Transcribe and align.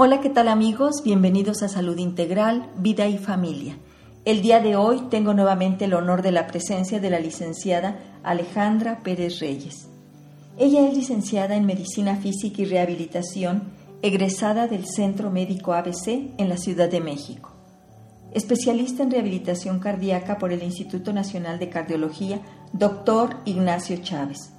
Hola, 0.00 0.20
¿qué 0.20 0.30
tal 0.30 0.46
amigos? 0.46 1.02
Bienvenidos 1.02 1.64
a 1.64 1.68
Salud 1.68 1.98
Integral, 1.98 2.70
Vida 2.76 3.08
y 3.08 3.18
Familia. 3.18 3.78
El 4.24 4.42
día 4.42 4.60
de 4.60 4.76
hoy 4.76 5.00
tengo 5.10 5.34
nuevamente 5.34 5.86
el 5.86 5.94
honor 5.94 6.22
de 6.22 6.30
la 6.30 6.46
presencia 6.46 7.00
de 7.00 7.10
la 7.10 7.18
licenciada 7.18 7.98
Alejandra 8.22 9.00
Pérez 9.02 9.40
Reyes. 9.40 9.88
Ella 10.56 10.86
es 10.86 10.96
licenciada 10.96 11.56
en 11.56 11.66
Medicina 11.66 12.14
Física 12.14 12.62
y 12.62 12.66
Rehabilitación, 12.66 13.72
egresada 14.00 14.68
del 14.68 14.86
Centro 14.86 15.32
Médico 15.32 15.72
ABC 15.72 16.30
en 16.38 16.48
la 16.48 16.58
Ciudad 16.58 16.88
de 16.88 17.00
México. 17.00 17.50
Especialista 18.32 19.02
en 19.02 19.10
rehabilitación 19.10 19.80
cardíaca 19.80 20.38
por 20.38 20.52
el 20.52 20.62
Instituto 20.62 21.12
Nacional 21.12 21.58
de 21.58 21.70
Cardiología, 21.70 22.40
doctor 22.72 23.34
Ignacio 23.46 23.96
Chávez 23.96 24.52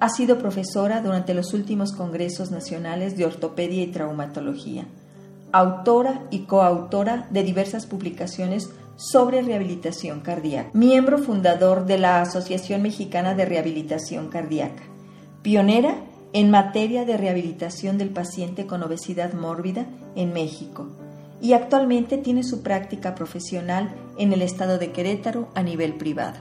ha 0.00 0.08
sido 0.08 0.38
profesora 0.38 1.00
durante 1.00 1.34
los 1.34 1.54
últimos 1.54 1.92
congresos 1.92 2.50
nacionales 2.50 3.16
de 3.16 3.24
ortopedia 3.24 3.82
y 3.82 3.88
traumatología, 3.88 4.86
autora 5.52 6.22
y 6.30 6.40
coautora 6.40 7.26
de 7.30 7.42
diversas 7.42 7.86
publicaciones 7.86 8.70
sobre 8.96 9.42
rehabilitación 9.42 10.20
cardíaca, 10.20 10.70
miembro 10.72 11.18
fundador 11.18 11.86
de 11.86 11.98
la 11.98 12.20
Asociación 12.20 12.82
Mexicana 12.82 13.34
de 13.34 13.44
Rehabilitación 13.44 14.28
Cardíaca, 14.28 14.82
pionera 15.42 15.96
en 16.32 16.50
materia 16.50 17.04
de 17.04 17.16
rehabilitación 17.16 17.96
del 17.96 18.10
paciente 18.10 18.66
con 18.66 18.82
obesidad 18.82 19.32
mórbida 19.32 19.86
en 20.14 20.32
México 20.32 20.88
y 21.40 21.52
actualmente 21.52 22.18
tiene 22.18 22.42
su 22.42 22.62
práctica 22.62 23.14
profesional 23.14 23.94
en 24.18 24.32
el 24.32 24.42
estado 24.42 24.78
de 24.78 24.90
Querétaro 24.90 25.48
a 25.54 25.62
nivel 25.62 25.94
privado. 25.94 26.38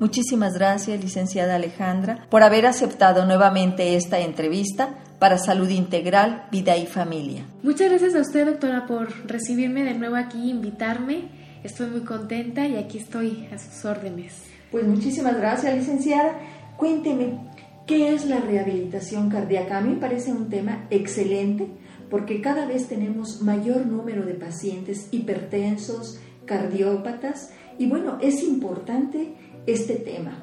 Muchísimas 0.00 0.54
gracias, 0.54 1.02
licenciada 1.02 1.54
Alejandra, 1.54 2.26
por 2.30 2.42
haber 2.42 2.66
aceptado 2.66 3.24
nuevamente 3.26 3.96
esta 3.96 4.18
entrevista 4.18 4.98
para 5.18 5.38
Salud 5.38 5.68
Integral, 5.68 6.46
Vida 6.50 6.76
y 6.76 6.86
Familia. 6.86 7.44
Muchas 7.62 7.88
gracias 7.88 8.14
a 8.14 8.20
usted, 8.20 8.46
doctora, 8.46 8.86
por 8.86 9.26
recibirme 9.26 9.84
de 9.84 9.94
nuevo 9.94 10.16
aquí, 10.16 10.50
invitarme. 10.50 11.28
Estoy 11.62 11.86
muy 11.88 12.00
contenta 12.00 12.66
y 12.66 12.76
aquí 12.76 12.98
estoy 12.98 13.48
a 13.54 13.58
sus 13.58 13.84
órdenes. 13.84 14.42
Pues 14.70 14.84
muchísimas 14.86 15.36
gracias, 15.36 15.74
licenciada. 15.74 16.34
Cuénteme, 16.76 17.38
¿qué 17.86 18.12
es 18.12 18.26
la 18.26 18.40
rehabilitación 18.40 19.30
cardíaca? 19.30 19.78
A 19.78 19.80
mí 19.80 19.94
me 19.94 20.00
parece 20.00 20.32
un 20.32 20.50
tema 20.50 20.86
excelente 20.90 21.68
porque 22.10 22.40
cada 22.40 22.66
vez 22.66 22.88
tenemos 22.88 23.40
mayor 23.42 23.86
número 23.86 24.26
de 24.26 24.34
pacientes 24.34 25.08
hipertensos, 25.12 26.18
cardiópatas 26.44 27.50
y 27.78 27.86
bueno, 27.86 28.18
es 28.20 28.42
importante 28.42 29.34
este 29.66 29.96
tema. 29.96 30.38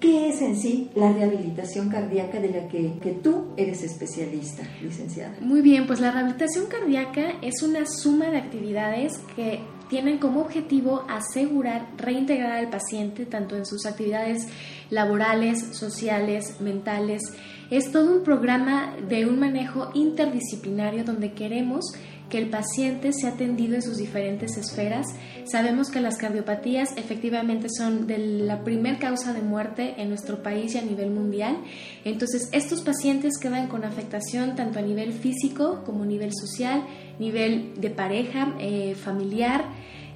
¿Qué 0.00 0.28
es 0.28 0.42
en 0.42 0.56
sí 0.56 0.90
la 0.94 1.10
rehabilitación 1.10 1.88
cardíaca 1.88 2.38
de 2.38 2.50
la 2.50 2.68
que, 2.68 2.92
que, 3.02 3.12
tú 3.12 3.46
eres 3.56 3.82
especialista, 3.82 4.62
licenciada? 4.82 5.34
Muy 5.40 5.62
bien, 5.62 5.86
pues 5.86 6.00
la 6.00 6.10
rehabilitación 6.10 6.66
cardíaca 6.66 7.32
es 7.40 7.62
una 7.62 7.86
suma 7.86 8.26
de 8.26 8.36
actividades 8.36 9.18
que 9.34 9.60
tienen 9.88 10.18
como 10.18 10.40
objetivo 10.40 11.04
asegurar 11.08 11.86
reintegrar 11.96 12.52
al 12.52 12.68
paciente 12.68 13.24
tanto 13.24 13.56
en 13.56 13.64
sus 13.64 13.86
actividades 13.86 14.46
laborales, 14.90 15.76
sociales, 15.76 16.60
mentales. 16.60 17.22
Es 17.70 17.90
todo 17.90 18.16
un 18.16 18.22
programa 18.22 18.94
de 19.08 19.26
un 19.26 19.40
manejo 19.40 19.90
interdisciplinario 19.94 21.04
donde 21.04 21.32
queremos 21.32 21.84
que 22.28 22.38
el 22.38 22.48
paciente 22.48 23.12
se 23.12 23.26
ha 23.26 23.30
atendido 23.30 23.74
en 23.74 23.82
sus 23.82 23.98
diferentes 23.98 24.56
esferas. 24.56 25.06
Sabemos 25.44 25.90
que 25.90 26.00
las 26.00 26.16
cardiopatías 26.16 26.96
efectivamente 26.96 27.68
son 27.68 28.06
de 28.06 28.18
la 28.18 28.64
primer 28.64 28.98
causa 28.98 29.32
de 29.32 29.42
muerte 29.42 29.94
en 29.98 30.08
nuestro 30.08 30.42
país 30.42 30.74
y 30.74 30.78
a 30.78 30.82
nivel 30.82 31.10
mundial. 31.10 31.58
Entonces, 32.04 32.48
estos 32.52 32.82
pacientes 32.82 33.38
quedan 33.40 33.68
con 33.68 33.84
afectación 33.84 34.56
tanto 34.56 34.78
a 34.78 34.82
nivel 34.82 35.12
físico 35.12 35.82
como 35.84 36.02
a 36.02 36.06
nivel 36.06 36.32
social, 36.34 36.84
nivel 37.18 37.80
de 37.80 37.90
pareja, 37.90 38.54
eh, 38.58 38.94
familiar. 38.94 39.64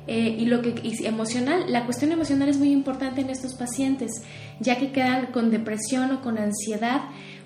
Eh, 0.06 0.36
y 0.38 0.46
lo 0.46 0.62
que 0.62 0.74
y 0.82 1.06
emocional, 1.06 1.66
la 1.68 1.84
cuestión 1.84 2.10
emocional 2.10 2.48
es 2.48 2.58
muy 2.58 2.72
importante 2.72 3.20
en 3.20 3.30
estos 3.30 3.54
pacientes, 3.54 4.10
ya 4.58 4.76
que 4.76 4.90
quedan 4.90 5.26
con 5.26 5.50
depresión 5.50 6.10
o 6.10 6.20
con 6.22 6.38
ansiedad 6.38 7.02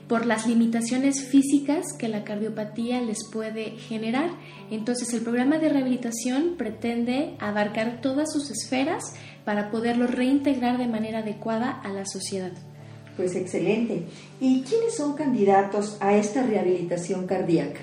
por 0.08 0.26
las 0.26 0.46
limitaciones 0.46 1.24
físicas 1.24 1.86
que 1.98 2.08
la 2.08 2.24
cardiopatía 2.24 3.00
les 3.00 3.18
puede 3.32 3.72
generar. 3.72 4.30
Entonces 4.70 5.12
el 5.14 5.22
programa 5.22 5.58
de 5.58 5.70
rehabilitación 5.70 6.56
pretende 6.56 7.36
abarcar 7.38 8.00
todas 8.00 8.32
sus 8.32 8.50
esferas 8.50 9.02
para 9.44 9.70
poderlo 9.70 10.06
reintegrar 10.06 10.78
de 10.78 10.88
manera 10.88 11.20
adecuada 11.20 11.70
a 11.70 11.90
la 11.90 12.04
sociedad. 12.06 12.52
Pues 13.16 13.36
excelente. 13.36 14.02
¿Y 14.40 14.62
quiénes 14.62 14.96
son 14.96 15.14
candidatos 15.14 15.96
a 16.00 16.16
esta 16.16 16.42
rehabilitación 16.42 17.26
cardíaca? 17.26 17.80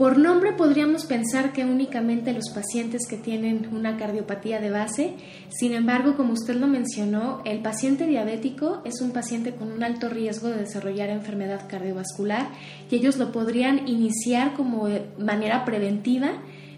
Por 0.00 0.16
nombre 0.16 0.54
podríamos 0.54 1.04
pensar 1.04 1.52
que 1.52 1.66
únicamente 1.66 2.32
los 2.32 2.48
pacientes 2.54 3.02
que 3.06 3.18
tienen 3.18 3.68
una 3.70 3.98
cardiopatía 3.98 4.58
de 4.58 4.70
base, 4.70 5.12
sin 5.50 5.74
embargo, 5.74 6.16
como 6.16 6.32
usted 6.32 6.54
lo 6.54 6.68
mencionó, 6.68 7.42
el 7.44 7.60
paciente 7.60 8.06
diabético 8.06 8.80
es 8.86 9.02
un 9.02 9.10
paciente 9.10 9.54
con 9.54 9.70
un 9.70 9.84
alto 9.84 10.08
riesgo 10.08 10.48
de 10.48 10.56
desarrollar 10.56 11.10
enfermedad 11.10 11.68
cardiovascular 11.68 12.48
y 12.90 12.96
ellos 12.96 13.18
lo 13.18 13.30
podrían 13.30 13.86
iniciar 13.88 14.54
como 14.54 14.88
manera 15.18 15.66
preventiva 15.66 16.32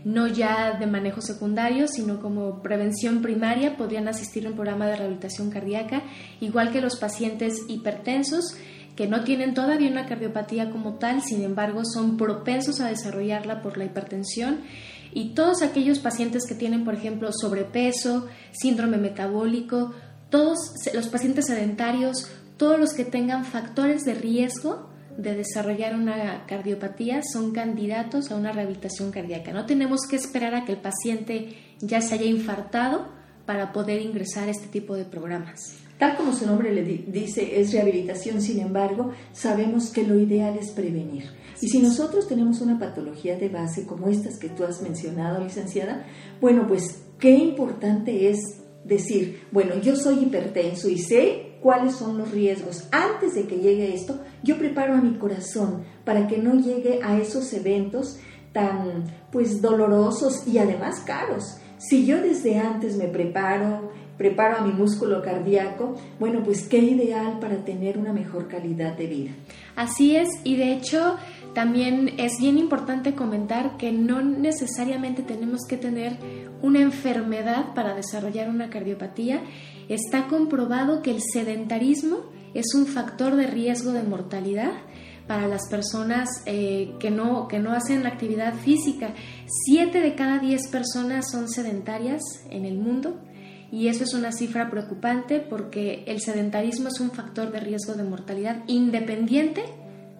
no 0.04 0.26
ya 0.26 0.76
de 0.80 0.86
manejo 0.88 1.20
secundario, 1.20 1.86
sino 1.86 2.20
como 2.20 2.60
prevención 2.60 3.22
primaria, 3.22 3.76
podrían 3.76 4.08
asistir 4.08 4.44
a 4.46 4.50
un 4.50 4.56
programa 4.56 4.88
de 4.88 4.96
rehabilitación 4.96 5.48
cardíaca, 5.48 6.02
igual 6.40 6.72
que 6.72 6.80
los 6.80 6.96
pacientes 6.96 7.54
hipertensos 7.68 8.56
que 8.96 9.06
no 9.06 9.24
tienen 9.24 9.54
todavía 9.54 9.90
una 9.90 10.06
cardiopatía 10.06 10.70
como 10.70 10.94
tal, 10.94 11.22
sin 11.22 11.42
embargo 11.42 11.82
son 11.84 12.16
propensos 12.16 12.80
a 12.80 12.88
desarrollarla 12.88 13.62
por 13.62 13.78
la 13.78 13.84
hipertensión 13.84 14.60
y 15.14 15.30
todos 15.34 15.62
aquellos 15.62 15.98
pacientes 15.98 16.46
que 16.46 16.54
tienen, 16.54 16.84
por 16.84 16.94
ejemplo, 16.94 17.30
sobrepeso, 17.32 18.28
síndrome 18.52 18.96
metabólico, 18.96 19.92
todos 20.30 20.58
los 20.94 21.08
pacientes 21.08 21.46
sedentarios, 21.46 22.30
todos 22.56 22.78
los 22.78 22.94
que 22.94 23.04
tengan 23.04 23.44
factores 23.44 24.04
de 24.04 24.14
riesgo 24.14 24.90
de 25.16 25.34
desarrollar 25.34 25.94
una 25.94 26.46
cardiopatía 26.46 27.20
son 27.22 27.52
candidatos 27.52 28.30
a 28.30 28.36
una 28.36 28.52
rehabilitación 28.52 29.10
cardíaca. 29.10 29.52
No 29.52 29.66
tenemos 29.66 30.06
que 30.08 30.16
esperar 30.16 30.54
a 30.54 30.64
que 30.64 30.72
el 30.72 30.78
paciente 30.78 31.56
ya 31.80 32.00
se 32.00 32.14
haya 32.14 32.24
infartado 32.24 33.08
para 33.44 33.72
poder 33.72 34.00
ingresar 34.00 34.48
a 34.48 34.52
este 34.52 34.68
tipo 34.68 34.94
de 34.94 35.04
programas. 35.04 35.76
Tal 36.02 36.16
como 36.16 36.32
su 36.32 36.46
nombre 36.46 36.74
le 36.74 36.82
dice, 36.82 37.60
es 37.60 37.72
rehabilitación, 37.72 38.42
sin 38.42 38.58
embargo, 38.58 39.12
sabemos 39.32 39.90
que 39.92 40.02
lo 40.02 40.18
ideal 40.18 40.58
es 40.58 40.72
prevenir. 40.72 41.30
Y 41.60 41.68
si 41.68 41.78
nosotros 41.78 42.26
tenemos 42.26 42.60
una 42.60 42.76
patología 42.76 43.36
de 43.36 43.48
base 43.48 43.86
como 43.86 44.08
estas 44.08 44.36
que 44.36 44.48
tú 44.48 44.64
has 44.64 44.82
mencionado, 44.82 45.44
licenciada, 45.44 46.04
bueno, 46.40 46.66
pues 46.66 47.04
qué 47.20 47.30
importante 47.30 48.28
es 48.28 48.40
decir, 48.84 49.44
bueno, 49.52 49.78
yo 49.80 49.94
soy 49.94 50.24
hipertenso 50.24 50.88
y 50.88 50.98
sé 50.98 51.58
cuáles 51.60 51.94
son 51.94 52.18
los 52.18 52.32
riesgos. 52.32 52.88
Antes 52.90 53.36
de 53.36 53.46
que 53.46 53.58
llegue 53.58 53.94
esto, 53.94 54.18
yo 54.42 54.58
preparo 54.58 54.94
a 54.94 55.00
mi 55.00 55.18
corazón 55.18 55.84
para 56.04 56.26
que 56.26 56.38
no 56.38 56.54
llegue 56.54 56.98
a 57.04 57.16
esos 57.20 57.52
eventos 57.52 58.18
tan 58.52 59.04
pues 59.30 59.62
dolorosos 59.62 60.48
y 60.48 60.58
además 60.58 60.98
caros. 61.06 61.58
Si 61.78 62.06
yo 62.06 62.20
desde 62.20 62.58
antes 62.58 62.96
me 62.96 63.06
preparo, 63.06 63.90
preparo 64.16 64.58
a 64.58 64.60
mi 64.60 64.72
músculo 64.72 65.22
cardíaco, 65.22 65.96
bueno, 66.18 66.42
pues 66.44 66.68
qué 66.68 66.78
ideal 66.78 67.38
para 67.40 67.64
tener 67.64 67.98
una 67.98 68.12
mejor 68.12 68.48
calidad 68.48 68.96
de 68.96 69.06
vida. 69.06 69.30
Así 69.76 70.16
es, 70.16 70.28
y 70.44 70.56
de 70.56 70.72
hecho 70.72 71.16
también 71.54 72.14
es 72.18 72.38
bien 72.40 72.56
importante 72.56 73.14
comentar 73.14 73.76
que 73.76 73.92
no 73.92 74.22
necesariamente 74.22 75.22
tenemos 75.22 75.62
que 75.68 75.76
tener 75.76 76.16
una 76.62 76.80
enfermedad 76.80 77.74
para 77.74 77.94
desarrollar 77.94 78.48
una 78.48 78.70
cardiopatía. 78.70 79.42
Está 79.88 80.28
comprobado 80.28 81.02
que 81.02 81.10
el 81.10 81.20
sedentarismo 81.20 82.20
es 82.54 82.74
un 82.74 82.86
factor 82.86 83.36
de 83.36 83.46
riesgo 83.46 83.92
de 83.92 84.02
mortalidad 84.02 84.72
para 85.26 85.46
las 85.46 85.68
personas 85.68 86.28
eh, 86.46 86.94
que, 86.98 87.10
no, 87.10 87.48
que 87.48 87.58
no 87.58 87.72
hacen 87.72 88.06
actividad 88.06 88.54
física. 88.54 89.14
Siete 89.46 90.00
de 90.00 90.14
cada 90.14 90.38
diez 90.38 90.68
personas 90.68 91.30
son 91.30 91.48
sedentarias 91.48 92.22
en 92.50 92.64
el 92.64 92.78
mundo 92.78 93.20
y 93.72 93.88
eso 93.88 94.04
es 94.04 94.12
una 94.12 94.32
cifra 94.32 94.70
preocupante 94.70 95.40
porque 95.40 96.04
el 96.06 96.20
sedentarismo 96.20 96.88
es 96.88 97.00
un 97.00 97.10
factor 97.10 97.50
de 97.50 97.58
riesgo 97.58 97.94
de 97.94 98.04
mortalidad 98.04 98.62
independiente 98.66 99.64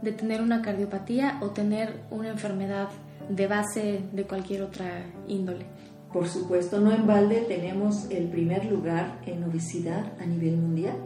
de 0.00 0.12
tener 0.12 0.40
una 0.40 0.62
cardiopatía 0.62 1.38
o 1.42 1.50
tener 1.50 2.00
una 2.10 2.30
enfermedad 2.30 2.88
de 3.28 3.46
base 3.46 4.00
de 4.10 4.24
cualquier 4.24 4.62
otra 4.62 5.04
índole. 5.28 5.66
Por 6.14 6.28
supuesto, 6.28 6.80
no 6.80 6.92
en 6.92 7.06
balde 7.06 7.44
tenemos 7.46 8.10
el 8.10 8.28
primer 8.28 8.64
lugar 8.64 9.20
en 9.26 9.44
obesidad 9.44 10.12
a 10.18 10.24
nivel 10.24 10.56
mundial. 10.56 10.96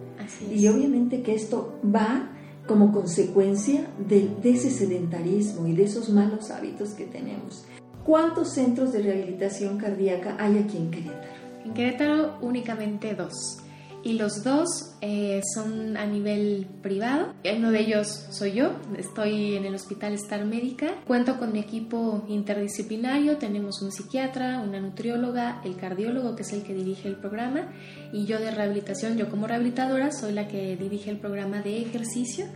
Y 0.50 0.69
obviamente 0.69 1.22
que 1.22 1.34
esto 1.34 1.81
va 1.84 2.31
como 2.66 2.93
consecuencia 2.93 3.88
de, 4.08 4.31
de, 4.40 4.50
ese 4.50 4.70
sedentarismo 4.70 5.66
y 5.66 5.75
de 5.75 5.84
esos 5.84 6.10
malos 6.10 6.50
hábitos 6.50 6.90
que 6.90 7.06
tenemos. 7.06 7.64
¿Cuántos 8.04 8.50
centros 8.50 8.93
de 8.93 9.02
rehabilitación 9.02 9.78
cardíaca 9.78 10.37
hay 10.38 10.58
aquí 10.58 10.76
en 10.76 10.90
Querétaro? 10.90 11.35
En 11.66 11.74
Querétaro 11.74 12.38
únicamente 12.42 13.16
dos. 13.16 13.58
y 14.04 14.12
los 14.12 14.44
dos 14.44 14.68
eh, 15.00 15.40
son 15.52 15.96
a 15.96 16.06
nivel 16.06 16.68
privado. 16.80 17.34
Uno 17.56 17.72
de 17.72 17.80
ellos 17.80 18.06
soy 18.30 18.52
yo, 18.52 18.70
estoy 18.96 19.56
en 19.56 19.64
el 19.64 19.74
Hospital 19.74 20.12
Star 20.12 20.44
Médica. 20.44 20.94
Cuento 21.08 21.40
con 21.40 21.52
mi 21.52 21.58
equipo 21.58 22.24
interdisciplinario, 22.28 23.38
tenemos 23.38 23.82
un 23.82 23.90
psiquiatra, 23.90 24.60
una 24.60 24.78
nutrióloga, 24.78 25.60
el 25.64 25.74
cardiólogo 25.74 26.36
que 26.36 26.42
es 26.42 26.52
el 26.52 26.62
que 26.62 26.72
dirige 26.72 27.08
el 27.08 27.16
programa 27.16 27.72
y 28.12 28.26
yo 28.26 28.38
de 28.38 28.52
rehabilitación, 28.52 29.16
yo 29.16 29.28
como 29.28 29.48
rehabilitadora 29.48 30.12
soy 30.12 30.34
la 30.34 30.46
que 30.46 30.76
dirige 30.76 31.10
el 31.10 31.19
programa 31.19 31.62
de 31.62 31.82
ejercicio 31.82 32.46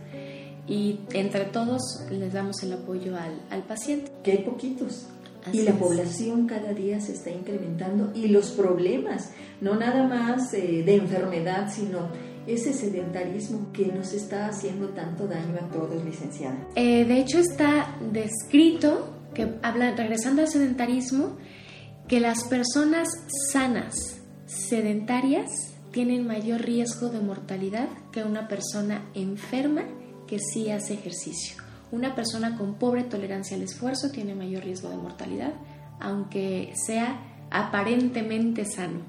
y 0.69 0.99
entre 1.11 1.43
todos 1.43 1.81
les 2.09 2.31
damos 2.31 2.63
el 2.63 2.71
apoyo 2.71 3.17
al, 3.17 3.41
al 3.49 3.63
paciente. 3.63 4.09
Qué 4.23 4.37
poquitos 4.37 5.07
y 5.51 5.61
la 5.61 5.73
población 5.73 6.47
cada 6.47 6.73
día 6.73 6.99
se 6.99 7.13
está 7.13 7.29
incrementando 7.29 8.11
y 8.13 8.27
los 8.27 8.51
problemas, 8.51 9.31
no 9.59 9.75
nada 9.75 10.07
más 10.07 10.53
eh, 10.53 10.83
de 10.83 10.95
enfermedad, 10.95 11.71
sino 11.73 12.09
ese 12.47 12.73
sedentarismo 12.73 13.71
que 13.71 13.87
nos 13.87 14.13
está 14.13 14.47
haciendo 14.47 14.89
tanto 14.89 15.27
daño 15.27 15.55
a 15.61 15.69
todos, 15.71 16.03
licenciada. 16.03 16.67
Eh, 16.75 17.05
de 17.05 17.19
hecho 17.19 17.39
está 17.39 17.97
descrito, 18.11 19.15
que 19.33 19.55
habla, 19.61 19.95
regresando 19.95 20.41
al 20.41 20.47
sedentarismo, 20.47 21.37
que 22.07 22.19
las 22.19 22.43
personas 22.45 23.07
sanas, 23.51 24.21
sedentarias, 24.45 25.49
tienen 25.91 26.25
mayor 26.25 26.61
riesgo 26.61 27.09
de 27.09 27.19
mortalidad 27.19 27.89
que 28.11 28.23
una 28.23 28.47
persona 28.47 29.09
enferma 29.13 29.83
que 30.27 30.39
sí 30.39 30.71
hace 30.71 30.93
ejercicio. 30.93 31.60
Una 31.91 32.15
persona 32.15 32.57
con 32.57 32.75
pobre 32.75 33.03
tolerancia 33.03 33.57
al 33.57 33.63
esfuerzo 33.63 34.11
tiene 34.11 34.33
mayor 34.33 34.63
riesgo 34.63 34.89
de 34.89 34.97
mortalidad, 34.97 35.53
aunque 35.99 36.73
sea 36.75 37.19
aparentemente 37.49 38.65
sano. 38.65 39.01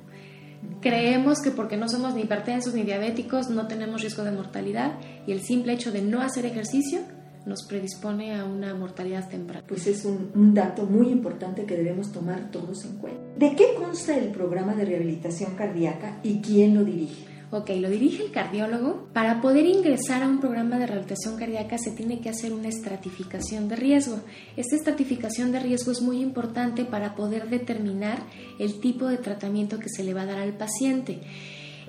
Creemos 0.80 1.40
que 1.40 1.50
porque 1.50 1.76
no 1.76 1.88
somos 1.88 2.14
ni 2.14 2.22
hipertensos 2.22 2.74
ni 2.74 2.82
diabéticos 2.82 3.50
no 3.50 3.66
tenemos 3.66 4.00
riesgo 4.00 4.24
de 4.24 4.32
mortalidad 4.32 4.92
y 5.26 5.32
el 5.32 5.42
simple 5.42 5.72
hecho 5.72 5.92
de 5.92 6.02
no 6.02 6.20
hacer 6.20 6.44
ejercicio 6.46 7.00
nos 7.46 7.64
predispone 7.66 8.36
a 8.36 8.44
una 8.44 8.74
mortalidad 8.74 9.28
temprana. 9.28 9.64
Pues 9.66 9.86
es 9.86 10.04
un, 10.04 10.30
un, 10.34 10.54
dato 10.54 10.84
muy 10.86 11.08
importante 11.08 11.64
que 11.64 11.76
debemos 11.76 12.12
tomar 12.12 12.50
todos 12.50 12.84
en 12.84 12.98
cuenta. 12.98 13.20
¿De 13.36 13.56
qué 13.56 13.74
consta 13.76 14.16
el 14.16 14.28
programa 14.28 14.74
de 14.74 14.84
rehabilitación 14.84 15.54
cardíaca 15.56 16.20
y 16.22 16.40
quién 16.40 16.74
lo 16.74 16.84
dirige? 16.84 17.31
Ok, 17.54 17.68
lo 17.76 17.90
dirige 17.90 18.24
el 18.24 18.30
cardiólogo. 18.30 19.08
Para 19.12 19.42
poder 19.42 19.66
ingresar 19.66 20.22
a 20.22 20.26
un 20.26 20.40
programa 20.40 20.78
de 20.78 20.86
rehabilitación 20.86 21.36
cardíaca 21.36 21.76
se 21.76 21.90
tiene 21.90 22.18
que 22.18 22.30
hacer 22.30 22.50
una 22.50 22.68
estratificación 22.68 23.68
de 23.68 23.76
riesgo. 23.76 24.20
Esta 24.56 24.74
estratificación 24.74 25.52
de 25.52 25.60
riesgo 25.60 25.92
es 25.92 26.00
muy 26.00 26.22
importante 26.22 26.86
para 26.86 27.14
poder 27.14 27.50
determinar 27.50 28.22
el 28.58 28.80
tipo 28.80 29.06
de 29.06 29.18
tratamiento 29.18 29.78
que 29.78 29.90
se 29.90 30.02
le 30.02 30.14
va 30.14 30.22
a 30.22 30.26
dar 30.26 30.38
al 30.38 30.56
paciente. 30.56 31.20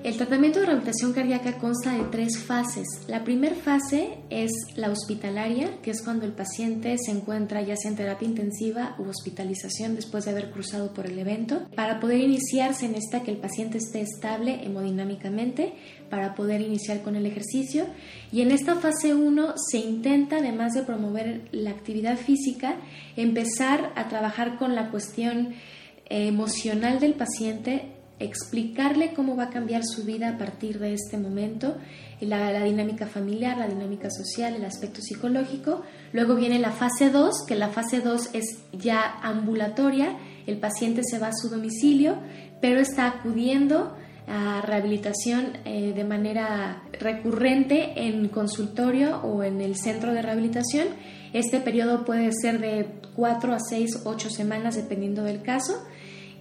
El 0.03 0.17
tratamiento 0.17 0.59
de 0.59 0.65
rehabilitación 0.65 1.13
cardíaca 1.13 1.57
consta 1.59 1.97
de 1.97 2.03
tres 2.11 2.37
fases. 2.37 2.85
La 3.07 3.23
primera 3.23 3.55
fase 3.55 4.17
es 4.29 4.51
la 4.75 4.91
hospitalaria, 4.91 5.81
que 5.81 5.91
es 5.91 6.01
cuando 6.01 6.25
el 6.25 6.33
paciente 6.33 6.97
se 6.97 7.11
encuentra 7.11 7.61
ya 7.61 7.77
sea 7.77 7.89
en 7.89 7.95
terapia 7.95 8.27
intensiva 8.27 8.97
u 8.99 9.03
hospitalización 9.03 9.95
después 9.95 10.25
de 10.25 10.31
haber 10.31 10.51
cruzado 10.51 10.93
por 10.93 11.05
el 11.05 11.17
evento. 11.19 11.61
Para 11.73 12.01
poder 12.01 12.19
iniciarse 12.19 12.85
en 12.85 12.95
esta 12.95 13.23
que 13.23 13.31
el 13.31 13.37
paciente 13.37 13.77
esté 13.77 14.01
estable 14.01 14.65
hemodinámicamente, 14.65 15.71
para 16.09 16.35
poder 16.35 16.59
iniciar 16.59 17.01
con 17.01 17.15
el 17.15 17.25
ejercicio. 17.25 17.85
Y 18.29 18.41
en 18.41 18.51
esta 18.51 18.75
fase 18.75 19.15
1 19.15 19.53
se 19.71 19.77
intenta, 19.77 20.39
además 20.39 20.73
de 20.73 20.83
promover 20.83 21.47
la 21.53 21.69
actividad 21.69 22.17
física, 22.17 22.75
empezar 23.15 23.93
a 23.95 24.09
trabajar 24.09 24.57
con 24.57 24.75
la 24.75 24.91
cuestión 24.91 25.53
emocional 26.09 26.99
del 26.99 27.13
paciente 27.13 27.92
explicarle 28.23 29.13
cómo 29.13 29.35
va 29.35 29.45
a 29.45 29.49
cambiar 29.49 29.83
su 29.83 30.03
vida 30.03 30.29
a 30.29 30.37
partir 30.37 30.79
de 30.79 30.93
este 30.93 31.17
momento, 31.17 31.75
la, 32.21 32.63
dinámica 32.63 33.07
familiar, 33.07 33.57
la 33.57 33.67
dinámica 33.67 34.09
social, 34.09 34.55
el 34.55 34.65
aspecto 34.65 35.01
psicológico. 35.01 35.81
Luego 36.11 36.35
viene 36.35 36.59
la 36.59 36.71
fase 36.71 37.09
2, 37.09 37.45
que 37.47 37.55
la 37.55 37.69
fase 37.69 38.01
2 38.01 38.29
es 38.33 38.59
ya 38.71 39.19
ambulatoria, 39.21 40.17
el 40.47 40.57
paciente 40.57 41.01
se 41.03 41.19
va 41.19 41.27
a 41.27 41.33
su 41.33 41.49
domicilio, 41.49 42.17
pero 42.61 42.79
está 42.79 43.07
acudiendo 43.07 43.95
a 44.25 44.61
rehabilitación 44.61 45.57
eh, 45.65 45.91
de 45.93 46.03
manera 46.05 46.83
recurrente 46.93 48.07
en 48.07 48.29
consultorio 48.29 49.17
o 49.17 49.43
en 49.43 49.59
el 49.59 49.75
centro 49.75 50.13
de 50.13 50.21
rehabilitación. 50.21 50.87
Este 51.33 51.59
periodo 51.59 52.05
puede 52.05 52.31
ser 52.31 52.59
de 52.61 52.87
4 53.15 53.53
a 53.53 53.59
6, 53.59 54.03
8 54.05 54.29
semanas 54.29 54.75
dependiendo 54.75 55.23
del 55.23 55.41
caso 55.41 55.83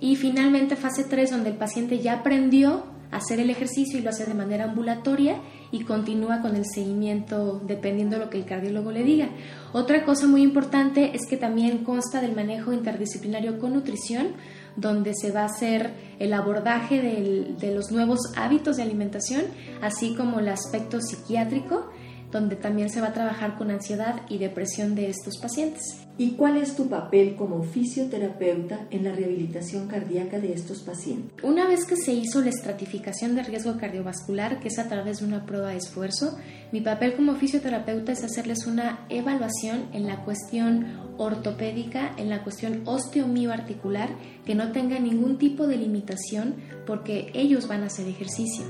y 0.02 0.16
finalmente 0.16 0.74
fase 0.74 1.04
3 1.04 1.30
donde 1.30 1.50
el 1.50 1.56
paciente 1.56 2.00
ya 2.00 2.14
aprendió 2.14 2.82
a 3.12 3.18
hacer 3.18 3.38
el 3.38 3.50
ejercicio 3.50 4.00
y 4.00 4.02
lo 4.02 4.10
hace 4.10 4.24
de 4.24 4.34
manera 4.34 4.64
ambulatoria 4.64 5.36
y 5.70 5.84
continúa 5.84 6.42
con 6.42 6.56
el 6.56 6.64
seguimiento 6.66 7.62
dependiendo 7.64 8.18
de 8.18 8.24
lo 8.24 8.28
que 8.28 8.38
el 8.38 8.44
cardiólogo 8.44 8.90
le 8.90 9.04
diga. 9.04 9.28
Otra 9.72 10.04
cosa 10.04 10.26
muy 10.26 10.42
importante 10.42 11.14
es 11.14 11.28
que 11.30 11.36
también 11.36 11.84
consta 11.84 12.20
del 12.20 12.34
manejo 12.34 12.72
interdisciplinario 12.72 13.60
con 13.60 13.74
nutrición, 13.74 14.32
donde 14.74 15.12
se 15.14 15.30
va 15.30 15.42
a 15.42 15.46
hacer 15.46 15.92
el 16.18 16.32
abordaje 16.32 17.00
de 17.00 17.72
los 17.72 17.92
nuevos 17.92 18.18
hábitos 18.34 18.78
de 18.78 18.82
alimentación, 18.82 19.44
así 19.82 20.16
como 20.16 20.40
el 20.40 20.48
aspecto 20.48 21.00
psiquiátrico 21.00 21.92
donde 22.32 22.56
también 22.56 22.88
se 22.88 23.00
va 23.00 23.08
a 23.08 23.12
trabajar 23.12 23.56
con 23.58 23.70
ansiedad 23.70 24.22
y 24.28 24.38
depresión 24.38 24.94
de 24.94 25.10
estos 25.10 25.38
pacientes. 25.38 25.82
¿Y 26.18 26.32
cuál 26.32 26.56
es 26.56 26.74
tu 26.76 26.88
papel 26.88 27.36
como 27.36 27.62
fisioterapeuta 27.62 28.86
en 28.90 29.04
la 29.04 29.12
rehabilitación 29.12 29.86
cardíaca 29.86 30.40
de 30.40 30.52
estos 30.52 30.80
pacientes? 30.82 31.32
Una 31.42 31.66
vez 31.66 31.84
que 31.84 31.96
se 31.96 32.12
hizo 32.12 32.40
la 32.40 32.50
estratificación 32.50 33.34
de 33.34 33.42
riesgo 33.42 33.76
cardiovascular, 33.78 34.60
que 34.60 34.68
es 34.68 34.78
a 34.78 34.88
través 34.88 35.20
de 35.20 35.26
una 35.26 35.46
prueba 35.46 35.68
de 35.68 35.76
esfuerzo, 35.76 36.36
mi 36.70 36.80
papel 36.80 37.14
como 37.14 37.34
fisioterapeuta 37.34 38.12
es 38.12 38.24
hacerles 38.24 38.66
una 38.66 39.06
evaluación 39.08 39.86
en 39.92 40.06
la 40.06 40.24
cuestión 40.24 40.86
ortopédica, 41.18 42.14
en 42.16 42.30
la 42.30 42.42
cuestión 42.42 42.82
osteomioarticular, 42.86 44.10
que 44.44 44.54
no 44.54 44.72
tenga 44.72 44.98
ningún 44.98 45.38
tipo 45.38 45.66
de 45.66 45.76
limitación 45.76 46.56
porque 46.86 47.30
ellos 47.34 47.68
van 47.68 47.82
a 47.82 47.86
hacer 47.86 48.08
ejercicio 48.08 48.64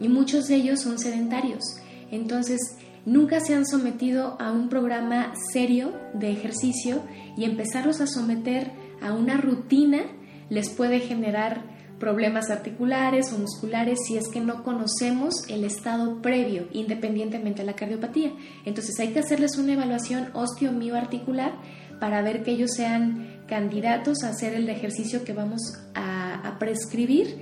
y 0.00 0.08
muchos 0.08 0.48
de 0.48 0.56
ellos 0.56 0.80
son 0.80 0.98
sedentarios. 0.98 1.62
Entonces, 2.10 2.60
nunca 3.04 3.40
se 3.40 3.54
han 3.54 3.66
sometido 3.66 4.36
a 4.40 4.52
un 4.52 4.68
programa 4.68 5.32
serio 5.52 5.92
de 6.14 6.30
ejercicio 6.30 7.02
y 7.36 7.44
empezarlos 7.44 8.00
a 8.00 8.06
someter 8.06 8.72
a 9.00 9.12
una 9.12 9.36
rutina 9.36 10.02
les 10.48 10.70
puede 10.70 11.00
generar 11.00 11.72
problemas 11.98 12.50
articulares 12.50 13.32
o 13.32 13.38
musculares 13.38 14.00
si 14.06 14.16
es 14.16 14.28
que 14.28 14.40
no 14.40 14.64
conocemos 14.64 15.48
el 15.48 15.62
estado 15.62 16.20
previo, 16.20 16.66
independientemente 16.72 17.62
de 17.62 17.66
la 17.66 17.76
cardiopatía. 17.76 18.32
Entonces 18.64 18.98
hay 18.98 19.12
que 19.12 19.20
hacerles 19.20 19.56
una 19.56 19.74
evaluación 19.74 20.30
osteomioarticular 20.34 21.52
para 22.00 22.20
ver 22.22 22.42
que 22.42 22.50
ellos 22.50 22.72
sean 22.74 23.44
candidatos 23.46 24.24
a 24.24 24.30
hacer 24.30 24.54
el 24.54 24.68
ejercicio 24.68 25.22
que 25.24 25.32
vamos 25.32 25.60
a, 25.94 26.46
a 26.46 26.58
prescribir 26.58 27.38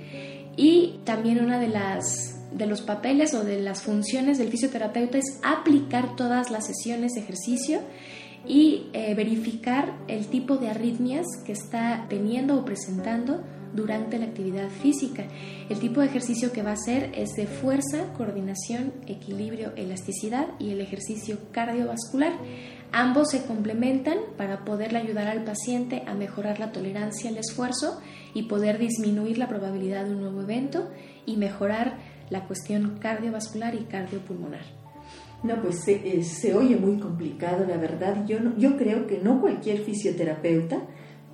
y 0.55 0.99
también 1.05 1.43
una 1.43 1.59
de 1.59 1.69
las 1.69 2.40
de 2.51 2.65
los 2.65 2.81
papeles 2.81 3.33
o 3.33 3.43
de 3.43 3.61
las 3.61 3.81
funciones 3.81 4.37
del 4.37 4.49
fisioterapeuta 4.49 5.17
es 5.17 5.39
aplicar 5.43 6.15
todas 6.15 6.51
las 6.51 6.65
sesiones 6.65 7.13
de 7.13 7.21
ejercicio 7.21 7.79
y 8.45 8.87
eh, 8.93 9.13
verificar 9.15 9.97
el 10.07 10.27
tipo 10.27 10.57
de 10.57 10.69
arritmias 10.69 11.25
que 11.45 11.51
está 11.51 12.05
teniendo 12.09 12.57
o 12.57 12.65
presentando 12.65 13.41
durante 13.73 14.19
la 14.19 14.25
actividad 14.25 14.69
física. 14.69 15.25
El 15.69 15.79
tipo 15.79 16.01
de 16.01 16.07
ejercicio 16.07 16.51
que 16.51 16.63
va 16.63 16.71
a 16.71 16.73
hacer 16.73 17.11
es 17.15 17.33
de 17.35 17.47
fuerza, 17.47 18.11
coordinación, 18.17 18.93
equilibrio, 19.07 19.71
elasticidad 19.75 20.47
y 20.59 20.71
el 20.71 20.81
ejercicio 20.81 21.37
cardiovascular. 21.51 22.33
Ambos 22.91 23.29
se 23.29 23.45
complementan 23.45 24.17
para 24.37 24.65
poderle 24.65 24.99
ayudar 24.99 25.27
al 25.27 25.45
paciente 25.45 26.03
a 26.05 26.13
mejorar 26.13 26.59
la 26.59 26.73
tolerancia 26.73 27.29
al 27.29 27.37
esfuerzo 27.37 28.01
y 28.33 28.43
poder 28.43 28.77
disminuir 28.77 29.37
la 29.37 29.47
probabilidad 29.47 30.05
de 30.05 30.11
un 30.11 30.21
nuevo 30.21 30.41
evento 30.41 30.89
y 31.25 31.37
mejorar 31.37 32.10
la 32.31 32.47
cuestión 32.47 32.97
cardiovascular 32.99 33.75
y 33.75 33.83
cardiopulmonar. 33.83 34.63
No, 35.43 35.61
pues 35.61 35.83
se, 35.83 36.23
se 36.23 36.55
oye 36.55 36.77
muy 36.77 36.97
complicado, 36.97 37.65
la 37.67 37.77
verdad. 37.77 38.25
Yo, 38.25 38.37
yo 38.57 38.77
creo 38.77 39.05
que 39.05 39.19
no 39.19 39.41
cualquier 39.41 39.79
fisioterapeuta 39.79 40.81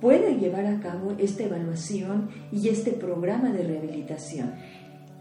puede 0.00 0.36
llevar 0.36 0.66
a 0.66 0.80
cabo 0.80 1.14
esta 1.18 1.44
evaluación 1.44 2.30
y 2.52 2.68
este 2.68 2.92
programa 2.92 3.50
de 3.52 3.64
rehabilitación. 3.64 4.54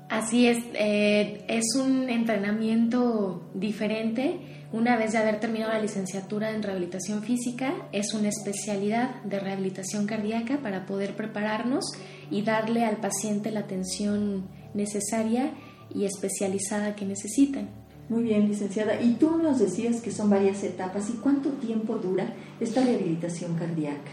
Así 0.10 0.48
es, 0.48 0.60
eh, 0.74 1.44
es 1.50 1.76
un 1.76 2.10
entrenamiento 2.10 3.50
diferente. 3.54 4.40
Una 4.72 4.98
vez 4.98 5.12
de 5.12 5.18
haber 5.18 5.40
terminado 5.40 5.74
la 5.74 5.82
licenciatura 5.82 6.52
en 6.52 6.64
rehabilitación 6.64 7.24
física, 7.24 7.74
es 7.92 8.14
una 8.14 8.30
especialidad 8.30 9.22
de 9.24 9.40
rehabilitación 9.40 10.06
cardíaca 10.06 10.60
para 10.62 10.86
poder 10.86 11.16
prepararnos 11.16 11.86
y 12.32 12.42
darle 12.42 12.86
al 12.86 12.98
paciente 12.98 13.52
la 13.52 13.62
atención 13.62 14.48
necesaria 14.74 15.52
y 15.94 16.06
especializada 16.06 16.96
que 16.96 17.06
necesitan. 17.06 17.70
Muy 18.10 18.24
bien, 18.24 18.48
licenciada. 18.48 19.02
Y 19.02 19.14
tú 19.14 19.38
nos 19.38 19.60
decías 19.60 20.02
que 20.02 20.12
son 20.12 20.30
varias 20.30 20.64
etapas. 20.64 21.10
¿Y 21.10 21.14
cuánto 21.14 21.50
tiempo 21.52 21.96
dura 21.98 22.34
esta 22.60 22.84
rehabilitación 22.84 23.56
cardíaca? 23.56 24.12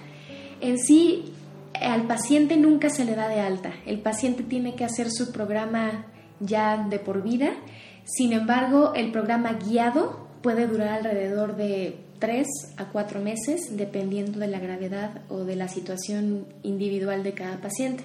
En 0.60 0.78
sí, 0.78 1.32
al 1.80 2.06
paciente 2.06 2.56
nunca 2.56 2.90
se 2.90 3.04
le 3.04 3.14
da 3.14 3.28
de 3.28 3.40
alta. 3.40 3.72
El 3.86 4.00
paciente 4.00 4.42
tiene 4.42 4.74
que 4.74 4.84
hacer 4.84 5.10
su 5.10 5.32
programa 5.32 6.06
ya 6.40 6.86
de 6.88 6.98
por 6.98 7.22
vida. 7.22 7.52
Sin 8.04 8.32
embargo, 8.32 8.92
el 8.94 9.12
programa 9.12 9.54
guiado 9.54 10.28
puede 10.42 10.66
durar 10.66 10.98
alrededor 10.98 11.56
de 11.56 11.98
tres 12.18 12.46
a 12.76 12.86
cuatro 12.86 13.20
meses, 13.20 13.76
dependiendo 13.76 14.38
de 14.38 14.48
la 14.48 14.58
gravedad 14.58 15.22
o 15.28 15.44
de 15.44 15.56
la 15.56 15.68
situación 15.68 16.46
individual 16.62 17.22
de 17.22 17.32
cada 17.32 17.60
paciente. 17.60 18.04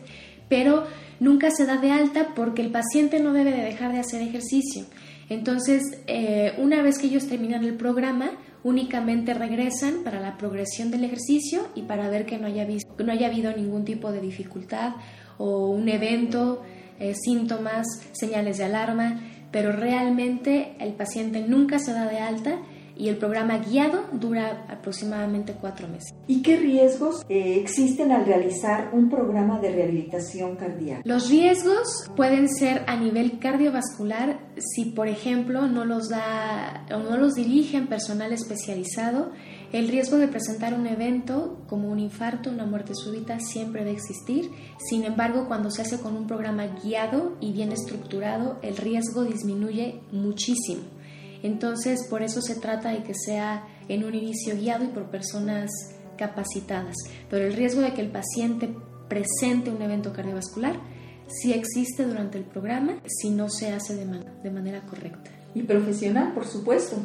Pero 0.49 0.85
nunca 1.19 1.51
se 1.51 1.65
da 1.65 1.77
de 1.77 1.91
alta 1.91 2.33
porque 2.35 2.61
el 2.61 2.71
paciente 2.71 3.19
no 3.19 3.33
debe 3.33 3.51
de 3.51 3.63
dejar 3.63 3.93
de 3.93 3.99
hacer 3.99 4.21
ejercicio. 4.21 4.85
Entonces, 5.29 5.83
eh, 6.07 6.53
una 6.57 6.81
vez 6.81 6.97
que 6.97 7.07
ellos 7.07 7.27
terminan 7.27 7.63
el 7.63 7.75
programa, 7.75 8.31
únicamente 8.63 9.33
regresan 9.33 10.03
para 10.03 10.19
la 10.19 10.37
progresión 10.37 10.91
del 10.91 11.03
ejercicio 11.03 11.67
y 11.75 11.83
para 11.83 12.09
ver 12.09 12.25
que 12.25 12.37
no 12.37 12.47
haya, 12.47 12.67
no 12.97 13.11
haya 13.11 13.27
habido 13.27 13.55
ningún 13.55 13.85
tipo 13.85 14.11
de 14.11 14.21
dificultad 14.21 14.95
o 15.37 15.69
un 15.69 15.87
evento, 15.87 16.63
eh, 16.99 17.13
síntomas, 17.15 17.85
señales 18.11 18.57
de 18.57 18.65
alarma, 18.65 19.21
pero 19.51 19.71
realmente 19.71 20.75
el 20.79 20.93
paciente 20.93 21.41
nunca 21.47 21.79
se 21.79 21.93
da 21.93 22.07
de 22.07 22.19
alta 22.19 22.59
y 22.99 23.07
el 23.07 23.15
programa 23.15 23.57
guiado 23.59 24.03
dura 24.11 24.65
aproximadamente 24.67 25.53
cuatro 25.53 25.87
meses. 25.87 26.13
¿Y 26.27 26.41
qué 26.41 26.57
riesgos 26.57 27.25
eh, 27.29 27.55
existen 27.61 28.11
al 28.11 28.25
realizar 28.25 28.89
un 28.91 29.09
programa 29.09 29.59
de 29.61 29.71
rehabilitación 29.71 30.57
cardíaca? 30.57 31.01
Los 31.05 31.29
riesgos 31.29 32.11
pueden 32.17 32.49
ser 32.49 32.83
a 32.87 32.97
nivel 32.97 33.39
cardiovascular 33.39 34.41
si, 34.57 34.85
por 34.85 35.07
ejemplo, 35.07 35.67
no 35.67 35.85
los 35.85 36.09
da 36.09 36.85
o 36.93 36.97
no 36.97 37.15
los 37.15 37.35
dirigen 37.35 37.87
personal 37.87 38.33
especializado. 38.33 39.31
El 39.71 39.87
riesgo 39.87 40.17
de 40.17 40.27
presentar 40.27 40.73
un 40.73 40.85
evento 40.85 41.61
como 41.67 41.89
un 41.89 41.99
infarto, 41.99 42.49
una 42.49 42.65
muerte 42.65 42.93
súbita, 42.95 43.39
siempre 43.39 43.85
debe 43.85 43.95
existir. 43.95 44.51
Sin 44.89 45.05
embargo, 45.05 45.47
cuando 45.47 45.71
se 45.71 45.83
hace 45.83 45.99
con 45.99 46.17
un 46.17 46.27
programa 46.27 46.67
guiado 46.83 47.37
y 47.39 47.53
bien 47.53 47.71
estructurado, 47.71 48.59
el 48.61 48.75
riesgo 48.75 49.23
disminuye 49.23 50.01
muchísimo. 50.11 50.98
Entonces, 51.43 52.05
por 52.09 52.21
eso 52.21 52.41
se 52.41 52.55
trata 52.55 52.89
de 52.89 53.03
que 53.03 53.13
sea 53.13 53.65
en 53.87 54.03
un 54.03 54.15
inicio 54.15 54.55
guiado 54.55 54.83
y 54.83 54.87
por 54.87 55.09
personas 55.09 55.69
capacitadas. 56.17 56.95
Pero 57.29 57.45
el 57.45 57.53
riesgo 57.53 57.81
de 57.81 57.93
que 57.93 58.01
el 58.01 58.11
paciente 58.11 58.69
presente 59.07 59.71
un 59.71 59.81
evento 59.81 60.13
cardiovascular 60.13 60.79
sí 61.27 61.53
existe 61.53 62.05
durante 62.05 62.37
el 62.37 62.45
programa 62.45 62.99
si 63.07 63.29
no 63.29 63.49
se 63.49 63.71
hace 63.71 63.95
de, 63.95 64.51
manera 64.51 64.85
correcta 64.85 65.31
y 65.55 65.63
profesional, 65.63 66.33
por 66.33 66.45
supuesto. 66.45 66.97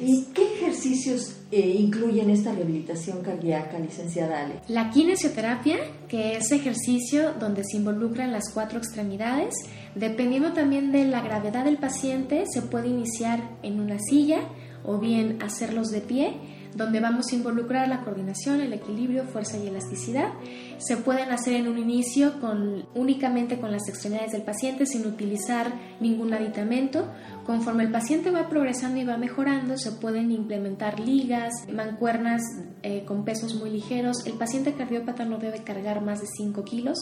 ¿Y 0.00 0.26
qué 0.34 0.54
ejercicios 0.54 1.36
eh, 1.50 1.76
incluyen 1.78 2.30
esta 2.30 2.52
rehabilitación 2.52 3.22
cardíaca, 3.22 3.78
licenciada 3.78 4.44
Ale? 4.44 4.60
La 4.68 4.90
kinesioterapia, 4.90 5.78
que 6.08 6.36
es 6.36 6.50
ejercicio 6.52 7.34
donde 7.38 7.62
se 7.64 7.76
involucran 7.76 8.32
las 8.32 8.52
cuatro 8.52 8.78
extremidades, 8.78 9.54
dependiendo 9.94 10.52
también 10.52 10.92
de 10.92 11.04
la 11.04 11.20
gravedad 11.20 11.64
del 11.64 11.76
paciente, 11.76 12.44
se 12.50 12.62
puede 12.62 12.88
iniciar 12.88 13.58
en 13.62 13.80
una 13.80 13.98
silla 13.98 14.40
o 14.84 14.98
bien 14.98 15.42
hacerlos 15.42 15.90
de 15.90 16.00
pie 16.00 16.34
donde 16.74 17.00
vamos 17.00 17.26
a 17.30 17.34
involucrar 17.34 17.88
la 17.88 18.02
coordinación, 18.02 18.60
el 18.60 18.72
equilibrio, 18.72 19.24
fuerza 19.24 19.58
y 19.58 19.66
elasticidad. 19.66 20.32
Se 20.78 20.96
pueden 20.96 21.30
hacer 21.30 21.54
en 21.54 21.68
un 21.68 21.78
inicio 21.78 22.40
con, 22.40 22.86
únicamente 22.94 23.58
con 23.58 23.72
las 23.72 23.88
extremidades 23.88 24.32
del 24.32 24.42
paciente 24.42 24.86
sin 24.86 25.06
utilizar 25.06 25.72
ningún 26.00 26.32
aditamento. 26.32 27.10
Conforme 27.44 27.84
el 27.84 27.90
paciente 27.90 28.30
va 28.30 28.48
progresando 28.48 29.00
y 29.00 29.04
va 29.04 29.16
mejorando, 29.16 29.76
se 29.76 29.92
pueden 29.92 30.30
implementar 30.30 31.00
ligas, 31.00 31.52
mancuernas 31.72 32.42
eh, 32.82 33.04
con 33.04 33.24
pesos 33.24 33.54
muy 33.54 33.70
ligeros. 33.70 34.26
El 34.26 34.34
paciente 34.34 34.74
cardiópata 34.74 35.24
no 35.24 35.38
debe 35.38 35.62
cargar 35.64 36.02
más 36.02 36.20
de 36.20 36.26
5 36.26 36.64
kilos. 36.64 36.98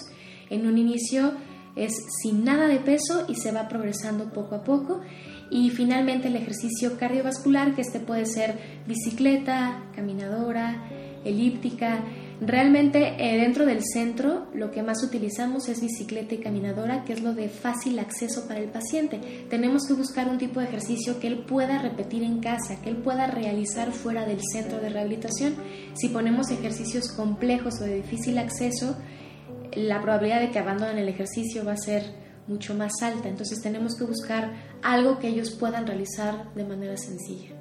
En 0.50 0.66
un 0.66 0.78
inicio 0.78 1.32
es 1.76 1.92
sin 2.22 2.44
nada 2.44 2.66
de 2.66 2.80
peso 2.80 3.26
y 3.28 3.36
se 3.36 3.52
va 3.52 3.68
progresando 3.68 4.32
poco 4.32 4.56
a 4.56 4.64
poco 4.64 5.00
y 5.50 5.70
finalmente 5.70 6.28
el 6.28 6.36
ejercicio 6.36 6.98
cardiovascular, 6.98 7.74
que 7.74 7.82
este 7.82 8.00
puede 8.00 8.26
ser 8.26 8.58
bicicleta, 8.86 9.84
caminadora, 9.94 10.84
elíptica. 11.24 12.04
Realmente 12.40 13.16
eh, 13.18 13.36
dentro 13.40 13.66
del 13.66 13.80
centro 13.82 14.46
lo 14.54 14.70
que 14.70 14.82
más 14.82 15.02
utilizamos 15.02 15.68
es 15.68 15.80
bicicleta 15.80 16.36
y 16.36 16.38
caminadora, 16.38 17.04
que 17.04 17.12
es 17.12 17.22
lo 17.22 17.34
de 17.34 17.48
fácil 17.48 17.98
acceso 17.98 18.46
para 18.46 18.60
el 18.60 18.68
paciente. 18.68 19.46
Tenemos 19.50 19.86
que 19.86 19.94
buscar 19.94 20.28
un 20.28 20.38
tipo 20.38 20.60
de 20.60 20.66
ejercicio 20.66 21.18
que 21.18 21.26
él 21.26 21.38
pueda 21.38 21.78
repetir 21.78 22.22
en 22.22 22.40
casa, 22.40 22.80
que 22.80 22.90
él 22.90 22.96
pueda 22.96 23.26
realizar 23.26 23.90
fuera 23.90 24.24
del 24.24 24.40
centro 24.52 24.78
de 24.78 24.90
rehabilitación. 24.90 25.56
Si 25.94 26.08
ponemos 26.08 26.50
ejercicios 26.50 27.10
complejos 27.10 27.80
o 27.80 27.84
de 27.84 27.96
difícil 27.96 28.38
acceso, 28.38 28.96
la 29.74 30.00
probabilidad 30.00 30.40
de 30.40 30.50
que 30.50 30.58
abandonen 30.60 30.98
el 30.98 31.08
ejercicio 31.08 31.64
va 31.64 31.72
a 31.72 31.76
ser 31.76 32.27
mucho 32.48 32.74
más 32.74 33.02
alta. 33.02 33.28
Entonces 33.28 33.60
tenemos 33.60 33.94
que 33.96 34.04
buscar 34.04 34.52
algo 34.82 35.18
que 35.18 35.28
ellos 35.28 35.50
puedan 35.50 35.86
realizar 35.86 36.52
de 36.54 36.64
manera 36.64 36.96
sencilla. 36.96 37.58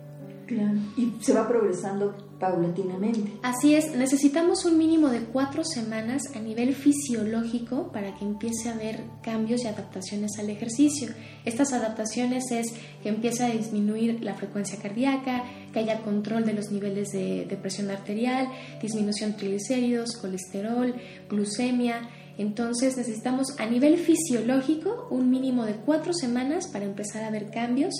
Claro, 0.47 0.79
y 0.95 1.11
se 1.21 1.33
va 1.33 1.45
progresando 1.45 2.15
paulatinamente. 2.39 3.33
Así 3.43 3.75
es, 3.75 3.93
necesitamos 3.93 4.63
un 4.63 4.77
mínimo 4.77 5.09
de 5.09 5.19
cuatro 5.19 5.65
semanas 5.65 6.21
a 6.35 6.39
nivel 6.39 6.73
fisiológico 6.73 7.91
para 7.91 8.15
que 8.15 8.23
empiece 8.23 8.69
a 8.69 8.73
haber 8.73 9.01
cambios 9.21 9.65
y 9.65 9.67
adaptaciones 9.67 10.39
al 10.39 10.49
ejercicio. 10.49 11.09
Estas 11.43 11.73
adaptaciones 11.73 12.45
es 12.51 12.73
que 13.03 13.09
empiece 13.09 13.43
a 13.43 13.49
disminuir 13.49 14.23
la 14.23 14.35
frecuencia 14.35 14.79
cardíaca, 14.79 15.43
que 15.73 15.79
haya 15.79 16.01
control 16.01 16.45
de 16.45 16.53
los 16.53 16.71
niveles 16.71 17.09
de, 17.09 17.45
de 17.45 17.57
presión 17.57 17.91
arterial, 17.91 18.47
disminución 18.81 19.31
de 19.31 19.37
triglicéridos, 19.39 20.15
colesterol, 20.15 20.95
glucemia, 21.29 22.07
entonces 22.37 22.97
necesitamos 22.97 23.59
a 23.59 23.65
nivel 23.65 23.97
fisiológico 23.97 25.07
un 25.09 25.29
mínimo 25.29 25.65
de 25.65 25.73
cuatro 25.73 26.13
semanas 26.13 26.67
para 26.67 26.85
empezar 26.85 27.23
a 27.23 27.31
ver 27.31 27.49
cambios 27.49 27.93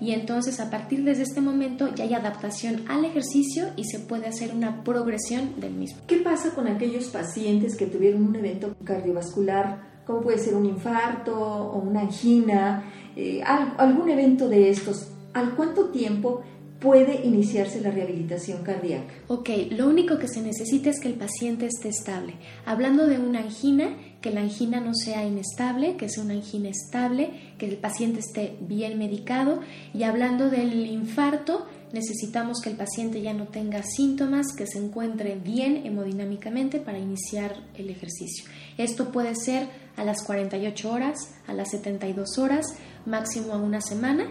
y 0.00 0.10
entonces 0.12 0.58
a 0.60 0.70
partir 0.70 1.04
de 1.04 1.12
este 1.12 1.40
momento 1.40 1.94
ya 1.94 2.04
hay 2.04 2.14
adaptación 2.14 2.84
al 2.88 3.04
ejercicio 3.04 3.68
y 3.76 3.84
se 3.84 4.00
puede 4.00 4.26
hacer 4.26 4.52
una 4.54 4.82
progresión 4.82 5.60
del 5.60 5.74
mismo. 5.74 6.00
¿Qué 6.06 6.16
pasa 6.18 6.50
con 6.54 6.66
aquellos 6.66 7.06
pacientes 7.08 7.76
que 7.76 7.86
tuvieron 7.86 8.26
un 8.26 8.34
evento 8.34 8.74
cardiovascular, 8.84 9.94
como 10.04 10.22
puede 10.22 10.38
ser 10.38 10.54
un 10.56 10.66
infarto 10.66 11.36
o 11.36 11.78
una 11.78 12.00
angina, 12.00 12.84
eh, 13.16 13.42
algún 13.44 14.08
evento 14.10 14.48
de 14.48 14.70
estos? 14.70 15.08
¿Al 15.32 15.54
cuánto 15.54 15.90
tiempo 15.90 16.42
puede 16.84 17.24
iniciarse 17.24 17.80
la 17.80 17.90
rehabilitación 17.90 18.62
cardíaca. 18.62 19.14
Ok, 19.28 19.48
lo 19.70 19.88
único 19.88 20.18
que 20.18 20.28
se 20.28 20.42
necesita 20.42 20.90
es 20.90 21.00
que 21.00 21.08
el 21.08 21.14
paciente 21.14 21.64
esté 21.64 21.88
estable. 21.88 22.34
Hablando 22.66 23.06
de 23.06 23.18
una 23.18 23.38
angina, 23.38 23.96
que 24.20 24.30
la 24.30 24.42
angina 24.42 24.82
no 24.82 24.92
sea 24.94 25.26
inestable, 25.26 25.96
que 25.96 26.10
sea 26.10 26.22
una 26.22 26.34
angina 26.34 26.68
estable, 26.68 27.54
que 27.56 27.66
el 27.66 27.78
paciente 27.78 28.20
esté 28.20 28.58
bien 28.60 28.98
medicado. 28.98 29.60
Y 29.94 30.02
hablando 30.02 30.50
del 30.50 30.86
infarto, 30.86 31.66
necesitamos 31.94 32.60
que 32.60 32.68
el 32.68 32.76
paciente 32.76 33.22
ya 33.22 33.32
no 33.32 33.48
tenga 33.48 33.82
síntomas, 33.82 34.48
que 34.54 34.66
se 34.66 34.76
encuentre 34.78 35.36
bien 35.36 35.86
hemodinámicamente 35.86 36.80
para 36.80 36.98
iniciar 36.98 37.64
el 37.78 37.88
ejercicio. 37.88 38.44
Esto 38.76 39.10
puede 39.10 39.34
ser 39.36 39.68
a 39.96 40.04
las 40.04 40.22
48 40.22 40.92
horas, 40.92 41.32
a 41.46 41.54
las 41.54 41.70
72 41.70 42.36
horas, 42.36 42.66
máximo 43.06 43.54
a 43.54 43.56
una 43.56 43.80
semana 43.80 44.30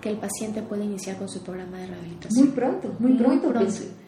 que 0.00 0.10
el 0.10 0.16
paciente 0.16 0.62
puede 0.62 0.84
iniciar 0.84 1.16
con 1.16 1.28
su 1.28 1.42
programa 1.42 1.78
de 1.78 1.86
rehabilitación. 1.86 2.44
Muy 2.44 2.54
pronto, 2.54 2.94
muy, 2.98 3.12
pronto. 3.14 3.50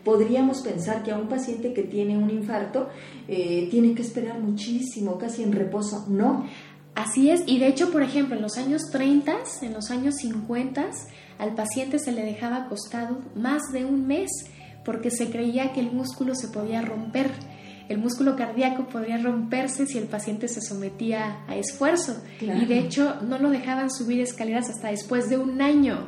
podríamos 0.05 0.61
pensar 0.61 1.03
que 1.03 1.11
a 1.11 1.19
un 1.19 1.29
paciente 1.29 1.73
que 1.73 1.83
tiene 1.83 2.17
un 2.17 2.31
infarto 2.31 2.89
eh, 3.29 3.69
tiene 3.71 3.95
que 3.95 4.03
esperar 4.03 4.41
muchísimo, 4.41 5.19
casi 5.19 5.43
en 5.43 5.53
reposo. 5.53 6.07
No. 6.09 6.47
Así 6.95 7.31
es, 7.31 7.43
y 7.47 7.59
de 7.59 7.69
hecho, 7.69 7.91
por 7.91 8.03
ejemplo, 8.03 8.37
en 8.37 8.43
los 8.43 8.57
años 8.57 8.83
30, 8.91 9.33
en 9.63 9.73
los 9.73 9.91
años 9.91 10.17
50, 10.17 10.91
al 11.39 11.55
paciente 11.55 11.99
se 11.99 12.13
le 12.13 12.25
dejaba 12.25 12.65
acostado 12.65 13.19
más 13.35 13.63
de 13.73 13.85
un 13.85 14.07
mes 14.07 14.31
porque 14.85 15.11
se 15.11 15.31
creía 15.31 15.73
que 15.73 15.81
el 15.81 15.93
músculo 15.93 16.35
se 16.35 16.49
podía 16.49 16.83
romper 16.83 17.31
el 17.91 17.99
músculo 17.99 18.37
cardíaco 18.37 18.87
podría 18.87 19.19
romperse 19.19 19.85
si 19.85 19.99
el 19.99 20.05
paciente 20.05 20.47
se 20.47 20.61
sometía 20.61 21.41
a 21.49 21.57
esfuerzo. 21.57 22.23
Y 22.41 22.65
de 22.65 22.79
hecho 22.79 23.17
no 23.23 23.37
lo 23.39 23.51
dejaban 23.51 23.91
subir 23.91 24.21
escaleras 24.21 24.71
hasta 24.71 24.91
después 24.91 25.29
de 25.29 25.39
un 25.39 25.61
año. 25.61 26.07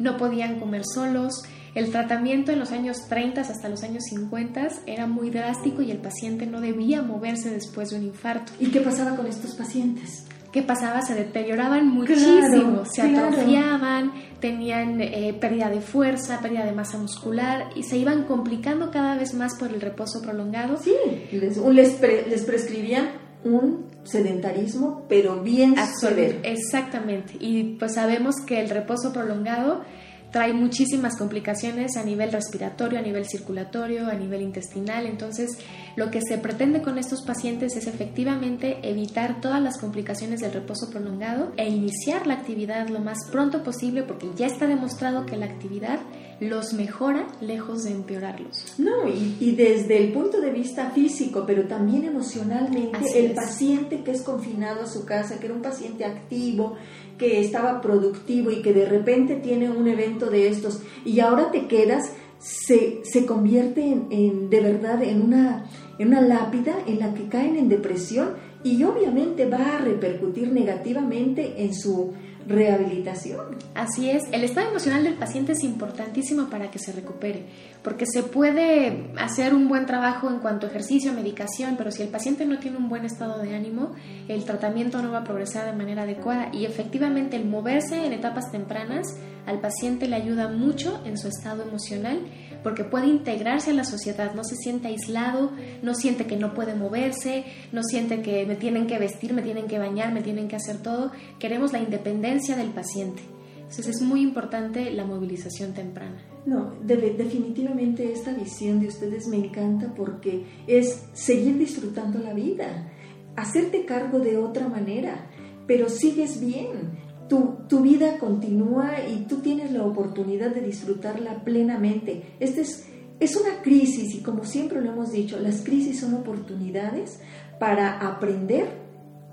No 0.00 0.16
podían 0.16 0.58
comer 0.58 0.82
solos. 0.84 1.44
El 1.76 1.92
tratamiento 1.92 2.50
en 2.50 2.58
los 2.58 2.72
años 2.72 3.06
30 3.08 3.42
hasta 3.42 3.68
los 3.68 3.84
años 3.84 4.02
50 4.10 4.70
era 4.86 5.06
muy 5.06 5.30
drástico 5.30 5.82
y 5.82 5.92
el 5.92 5.98
paciente 5.98 6.46
no 6.46 6.60
debía 6.60 7.00
moverse 7.00 7.48
después 7.48 7.90
de 7.90 7.98
un 7.98 8.06
infarto. 8.06 8.52
¿Y 8.58 8.72
qué 8.72 8.80
pasaba 8.80 9.14
con 9.14 9.28
estos 9.28 9.54
pacientes? 9.54 10.26
¿Qué 10.52 10.62
pasaba? 10.62 11.02
Se 11.02 11.14
deterioraban 11.14 11.88
muchísimo, 11.88 12.84
se 12.84 13.02
atrofiaban, 13.02 14.12
tenían 14.40 15.00
eh, 15.00 15.36
pérdida 15.40 15.70
de 15.70 15.80
fuerza, 15.80 16.40
pérdida 16.40 16.64
de 16.64 16.72
masa 16.72 16.98
muscular 16.98 17.70
y 17.74 17.82
se 17.84 17.96
iban 17.96 18.24
complicando 18.24 18.90
cada 18.90 19.16
vez 19.16 19.34
más 19.34 19.54
por 19.56 19.72
el 19.72 19.80
reposo 19.80 20.22
prolongado. 20.22 20.76
Sí, 20.76 20.94
les, 21.32 21.56
les, 21.56 22.44
prescribían 22.44 23.10
un 23.44 23.86
sedentarismo, 24.04 25.04
pero 25.08 25.42
bien 25.42 25.74
severo. 26.00 26.38
Exactamente, 26.42 27.34
y 27.38 27.76
pues 27.78 27.94
sabemos 27.94 28.36
que 28.46 28.60
el 28.60 28.70
reposo 28.70 29.12
prolongado 29.12 29.82
trae 30.30 30.52
muchísimas 30.52 31.16
complicaciones 31.16 31.96
a 31.96 32.04
nivel 32.04 32.32
respiratorio, 32.32 32.98
a 32.98 33.02
nivel 33.02 33.26
circulatorio, 33.26 34.06
a 34.06 34.14
nivel 34.14 34.42
intestinal. 34.42 35.06
Entonces, 35.06 35.58
lo 35.96 36.10
que 36.10 36.20
se 36.22 36.38
pretende 36.38 36.82
con 36.82 36.98
estos 36.98 37.22
pacientes 37.22 37.76
es 37.76 37.86
efectivamente 37.86 38.78
evitar 38.82 39.40
todas 39.40 39.60
las 39.60 39.78
complicaciones 39.78 40.40
del 40.40 40.52
reposo 40.52 40.90
prolongado 40.90 41.52
e 41.56 41.68
iniciar 41.68 42.26
la 42.26 42.34
actividad 42.34 42.88
lo 42.88 43.00
más 43.00 43.18
pronto 43.30 43.62
posible 43.62 44.02
porque 44.02 44.28
ya 44.36 44.46
está 44.46 44.66
demostrado 44.66 45.26
que 45.26 45.36
la 45.36 45.46
actividad 45.46 46.00
los 46.40 46.72
mejora 46.72 47.26
lejos 47.40 47.84
de 47.84 47.92
empeorarlos. 47.92 48.74
No, 48.78 49.06
y, 49.08 49.52
desde 49.52 50.02
el 50.02 50.12
punto 50.12 50.40
de 50.40 50.50
vista 50.50 50.90
físico, 50.90 51.44
pero 51.46 51.64
también 51.64 52.04
emocionalmente, 52.04 52.98
el 53.14 53.34
paciente 53.34 54.02
que 54.02 54.12
es 54.12 54.22
confinado 54.22 54.82
a 54.82 54.86
su 54.86 55.04
casa, 55.04 55.38
que 55.38 55.46
era 55.46 55.54
un 55.54 55.62
paciente 55.62 56.04
activo, 56.04 56.76
que 57.20 57.38
estaba 57.38 57.82
productivo 57.82 58.50
y 58.50 58.62
que 58.62 58.72
de 58.72 58.86
repente 58.86 59.36
tiene 59.36 59.68
un 59.68 59.86
evento 59.86 60.30
de 60.30 60.48
estos 60.48 60.80
y 61.04 61.20
ahora 61.20 61.50
te 61.50 61.66
quedas, 61.66 62.14
se, 62.38 63.00
se 63.04 63.26
convierte 63.26 63.82
en, 63.82 64.48
de 64.48 64.60
verdad 64.60 65.02
en 65.02 65.20
una, 65.20 65.66
en 65.98 66.08
una 66.08 66.22
lápida 66.22 66.78
en 66.86 66.98
la 66.98 67.12
que 67.12 67.28
caen 67.28 67.56
en 67.56 67.68
depresión 67.68 68.30
y 68.64 68.82
obviamente 68.84 69.46
va 69.46 69.76
a 69.76 69.80
repercutir 69.80 70.50
negativamente 70.50 71.62
en 71.62 71.74
su 71.74 72.14
rehabilitación. 72.50 73.56
Así 73.74 74.10
es, 74.10 74.24
el 74.32 74.44
estado 74.44 74.68
emocional 74.68 75.04
del 75.04 75.14
paciente 75.14 75.52
es 75.52 75.62
importantísimo 75.62 76.50
para 76.50 76.70
que 76.70 76.78
se 76.78 76.92
recupere, 76.92 77.46
porque 77.82 78.04
se 78.06 78.22
puede 78.22 79.12
hacer 79.16 79.54
un 79.54 79.68
buen 79.68 79.86
trabajo 79.86 80.28
en 80.28 80.40
cuanto 80.40 80.66
a 80.66 80.70
ejercicio, 80.70 81.12
medicación, 81.12 81.76
pero 81.78 81.90
si 81.90 82.02
el 82.02 82.08
paciente 82.08 82.44
no 82.44 82.58
tiene 82.58 82.76
un 82.76 82.88
buen 82.88 83.04
estado 83.04 83.38
de 83.38 83.54
ánimo, 83.54 83.92
el 84.28 84.44
tratamiento 84.44 85.00
no 85.00 85.12
va 85.12 85.18
a 85.18 85.24
progresar 85.24 85.66
de 85.66 85.76
manera 85.76 86.02
adecuada 86.02 86.50
y 86.52 86.64
efectivamente 86.64 87.36
el 87.36 87.46
moverse 87.46 88.04
en 88.04 88.12
etapas 88.12 88.50
tempranas 88.50 89.06
al 89.46 89.60
paciente 89.60 90.08
le 90.08 90.16
ayuda 90.16 90.48
mucho 90.48 91.00
en 91.04 91.16
su 91.16 91.28
estado 91.28 91.62
emocional 91.62 92.20
porque 92.62 92.84
puede 92.84 93.06
integrarse 93.06 93.70
a 93.70 93.74
la 93.74 93.84
sociedad, 93.84 94.34
no 94.34 94.44
se 94.44 94.56
siente 94.56 94.88
aislado, 94.88 95.50
no 95.82 95.94
siente 95.94 96.26
que 96.26 96.36
no 96.36 96.54
puede 96.54 96.74
moverse, 96.74 97.44
no 97.72 97.82
siente 97.82 98.22
que 98.22 98.46
me 98.46 98.56
tienen 98.56 98.86
que 98.86 98.98
vestir, 98.98 99.32
me 99.32 99.42
tienen 99.42 99.66
que 99.66 99.78
bañar, 99.78 100.12
me 100.12 100.22
tienen 100.22 100.48
que 100.48 100.56
hacer 100.56 100.78
todo. 100.78 101.12
Queremos 101.38 101.72
la 101.72 101.80
independencia 101.80 102.56
del 102.56 102.70
paciente. 102.70 103.22
Entonces 103.70 103.86
es 103.86 104.02
muy 104.02 104.20
importante 104.22 104.90
la 104.90 105.04
movilización 105.04 105.74
temprana. 105.74 106.20
No, 106.44 106.72
definitivamente 106.82 108.12
esta 108.12 108.32
visión 108.32 108.80
de 108.80 108.88
ustedes 108.88 109.28
me 109.28 109.36
encanta 109.36 109.94
porque 109.94 110.44
es 110.66 111.04
seguir 111.12 111.56
disfrutando 111.56 112.18
la 112.18 112.34
vida, 112.34 112.90
hacerte 113.36 113.84
cargo 113.84 114.18
de 114.18 114.38
otra 114.38 114.66
manera, 114.66 115.30
pero 115.68 115.88
sigues 115.88 116.40
bien, 116.40 116.98
tu, 117.30 117.80
vida 117.80 118.18
continúa 118.18 118.90
y 119.08 119.24
tú 119.26 119.36
tienes 119.36 119.70
la 119.70 119.84
oportunidad 119.84 120.52
de 120.52 120.62
disfrutarla 120.62 121.44
plenamente. 121.44 122.34
Este 122.40 122.62
es, 122.62 122.88
es 123.20 123.36
una 123.36 123.62
crisis 123.62 124.14
y 124.16 124.22
como 124.22 124.44
siempre 124.44 124.82
lo 124.82 124.90
hemos 124.90 125.12
dicho, 125.12 125.38
las 125.38 125.62
crisis 125.62 126.00
son 126.00 126.14
oportunidades 126.14 127.20
para 127.60 128.00
aprender 128.00 128.66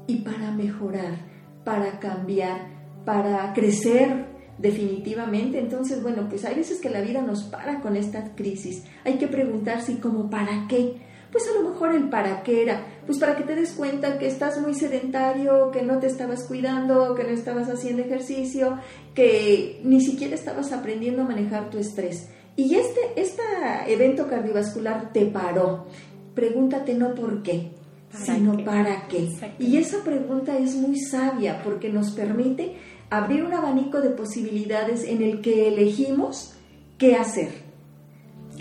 y 0.05 0.17
para 0.17 0.51
mejorar, 0.51 1.17
para 1.65 1.99
cambiar, 1.99 2.67
para 3.03 3.51
crecer 3.53 4.25
definitivamente. 4.59 5.59
Entonces, 5.59 6.03
bueno, 6.03 6.29
pues 6.29 6.45
hay 6.45 6.55
veces 6.55 6.79
que 6.79 6.89
la 6.89 7.01
vida 7.01 7.21
nos 7.21 7.43
para 7.45 7.81
con 7.81 7.95
esta 7.95 8.35
crisis. 8.35 8.83
Hay 9.05 9.17
que 9.17 9.27
preguntarse 9.27 9.99
como 9.99 10.29
para 10.29 10.67
qué 10.67 11.01
pues 11.31 11.47
a 11.47 11.59
lo 11.59 11.69
mejor 11.69 11.93
el 11.93 12.09
para 12.09 12.43
qué 12.43 12.63
era, 12.63 12.85
pues 13.05 13.17
para 13.19 13.35
que 13.35 13.43
te 13.43 13.55
des 13.55 13.73
cuenta 13.73 14.17
que 14.17 14.27
estás 14.27 14.59
muy 14.59 14.73
sedentario, 14.73 15.71
que 15.71 15.81
no 15.81 15.99
te 15.99 16.07
estabas 16.07 16.43
cuidando, 16.43 17.15
que 17.15 17.23
no 17.23 17.29
estabas 17.29 17.69
haciendo 17.69 18.01
ejercicio, 18.01 18.79
que 19.13 19.81
ni 19.83 20.01
siquiera 20.01 20.35
estabas 20.35 20.71
aprendiendo 20.71 21.23
a 21.23 21.25
manejar 21.25 21.69
tu 21.69 21.77
estrés. 21.77 22.29
Y 22.55 22.75
este, 22.75 22.99
este 23.15 23.43
evento 23.87 24.27
cardiovascular 24.27 25.13
te 25.13 25.27
paró. 25.27 25.85
Pregúntate 26.33 26.95
no 26.95 27.13
por 27.13 27.43
qué, 27.43 27.71
sino 28.11 28.63
para 28.63 29.07
qué. 29.07 29.29
Y 29.59 29.77
esa 29.77 30.03
pregunta 30.03 30.57
es 30.57 30.75
muy 30.75 30.99
sabia 30.99 31.61
porque 31.63 31.89
nos 31.89 32.11
permite 32.11 32.77
abrir 33.09 33.43
un 33.43 33.53
abanico 33.53 34.01
de 34.01 34.09
posibilidades 34.09 35.03
en 35.03 35.21
el 35.21 35.41
que 35.41 35.67
elegimos 35.67 36.55
qué 36.97 37.15
hacer. 37.15 37.49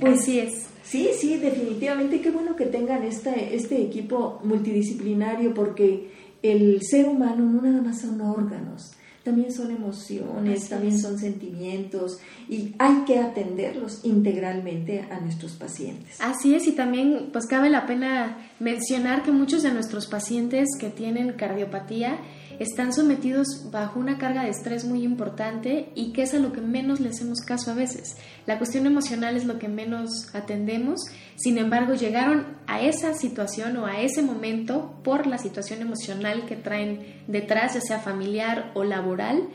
Pues, 0.00 0.20
Así 0.20 0.40
es. 0.40 0.66
Sí, 0.86 1.10
sí, 1.18 1.36
definitivamente. 1.38 2.20
Qué 2.20 2.30
bueno 2.30 2.54
que 2.54 2.66
tengan 2.66 3.02
este, 3.02 3.56
este 3.56 3.82
equipo 3.82 4.40
multidisciplinario 4.44 5.52
porque 5.52 6.10
el 6.42 6.80
ser 6.82 7.08
humano 7.08 7.44
no 7.44 7.60
nada 7.60 7.82
más 7.82 8.00
son 8.00 8.20
órganos, 8.20 8.92
también 9.24 9.52
son 9.52 9.72
emociones, 9.72 10.68
también 10.68 11.00
son 11.00 11.18
sentimientos 11.18 12.18
y 12.48 12.74
hay 12.78 13.04
que 13.04 13.18
atenderlos 13.18 14.04
integralmente 14.04 15.00
a 15.10 15.18
nuestros 15.18 15.54
pacientes. 15.54 16.20
Así 16.20 16.54
es, 16.54 16.68
y 16.68 16.72
también 16.72 17.30
pues 17.32 17.46
cabe 17.46 17.68
la 17.68 17.86
pena 17.86 18.38
mencionar 18.60 19.24
que 19.24 19.32
muchos 19.32 19.64
de 19.64 19.72
nuestros 19.72 20.06
pacientes 20.06 20.68
que 20.78 20.90
tienen 20.90 21.32
cardiopatía 21.32 22.18
están 22.58 22.92
sometidos 22.92 23.70
bajo 23.70 23.98
una 24.00 24.18
carga 24.18 24.44
de 24.44 24.50
estrés 24.50 24.84
muy 24.84 25.02
importante 25.02 25.90
y 25.94 26.12
que 26.12 26.22
es 26.22 26.34
a 26.34 26.38
lo 26.38 26.52
que 26.52 26.60
menos 26.60 27.00
le 27.00 27.10
hacemos 27.10 27.40
caso 27.40 27.70
a 27.70 27.74
veces. 27.74 28.16
La 28.46 28.58
cuestión 28.58 28.86
emocional 28.86 29.36
es 29.36 29.44
lo 29.44 29.58
que 29.58 29.68
menos 29.68 30.34
atendemos, 30.34 31.00
sin 31.36 31.58
embargo 31.58 31.94
llegaron 31.94 32.46
a 32.66 32.80
esa 32.80 33.14
situación 33.14 33.76
o 33.76 33.86
a 33.86 34.00
ese 34.00 34.22
momento 34.22 35.00
por 35.02 35.26
la 35.26 35.38
situación 35.38 35.80
emocional 35.82 36.46
que 36.46 36.56
traen 36.56 37.22
detrás, 37.26 37.74
ya 37.74 37.80
sea 37.80 37.98
familiar 37.98 38.72
o 38.74 38.84
laboral. 38.84 39.48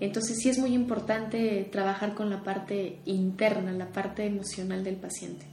Entonces 0.00 0.38
sí 0.38 0.48
es 0.48 0.58
muy 0.58 0.74
importante 0.74 1.68
trabajar 1.72 2.14
con 2.14 2.30
la 2.30 2.42
parte 2.42 3.00
interna, 3.06 3.72
la 3.72 3.88
parte 3.88 4.26
emocional 4.26 4.84
del 4.84 4.96
paciente. 4.96 5.46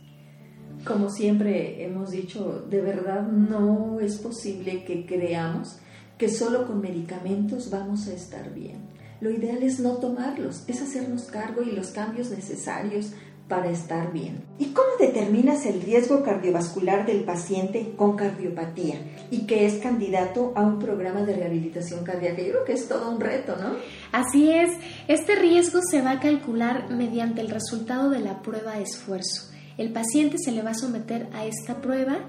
Como 0.86 1.10
siempre 1.10 1.86
hemos 1.86 2.12
dicho, 2.12 2.66
de 2.70 2.82
verdad 2.82 3.26
no 3.26 4.00
es 4.02 4.18
posible 4.18 4.84
que 4.84 5.06
creamos 5.06 5.80
que 6.24 6.30
solo 6.30 6.66
con 6.66 6.80
medicamentos 6.80 7.70
vamos 7.70 8.08
a 8.08 8.14
estar 8.14 8.54
bien. 8.54 8.78
Lo 9.20 9.30
ideal 9.30 9.62
es 9.62 9.82
no 9.82 9.98
tomarlos, 9.98 10.64
es 10.70 10.82
hacernos 10.82 11.24
cargo 11.24 11.64
y 11.64 11.72
los 11.74 11.88
cambios 11.88 12.30
necesarios 12.30 13.12
para 13.50 13.70
estar 13.70 14.14
bien. 14.14 14.42
¿Y 14.58 14.68
cómo 14.68 14.88
determinas 14.98 15.66
el 15.66 15.82
riesgo 15.82 16.24
cardiovascular 16.24 17.06
del 17.06 17.26
paciente 17.26 17.94
con 17.98 18.16
cardiopatía 18.16 19.02
y 19.32 19.40
que 19.40 19.66
es 19.66 19.80
candidato 19.80 20.54
a 20.56 20.62
un 20.62 20.80
programa 20.80 21.24
de 21.24 21.36
rehabilitación 21.36 22.06
cardíaca? 22.06 22.42
Yo 22.42 22.52
creo 22.52 22.64
que 22.64 22.72
es 22.72 22.88
todo 22.88 23.12
un 23.12 23.20
reto, 23.20 23.58
¿no? 23.58 23.76
Así 24.14 24.50
es, 24.50 24.72
este 25.10 25.36
riesgo 25.36 25.82
se 25.82 26.02
va 26.02 26.12
a 26.12 26.20
calcular 26.22 26.90
mediante 26.90 27.42
el 27.42 27.50
resultado 27.50 28.10
de 28.10 28.22
la 28.22 28.42
prueba 28.42 28.78
de 28.78 28.84
esfuerzo. 28.84 29.52
El 29.78 29.92
paciente 29.92 30.38
se 30.38 30.54
le 30.54 30.62
va 30.62 30.70
a 30.70 30.76
someter 30.76 31.28
a 31.34 31.46
esta 31.46 31.82
prueba 31.82 32.20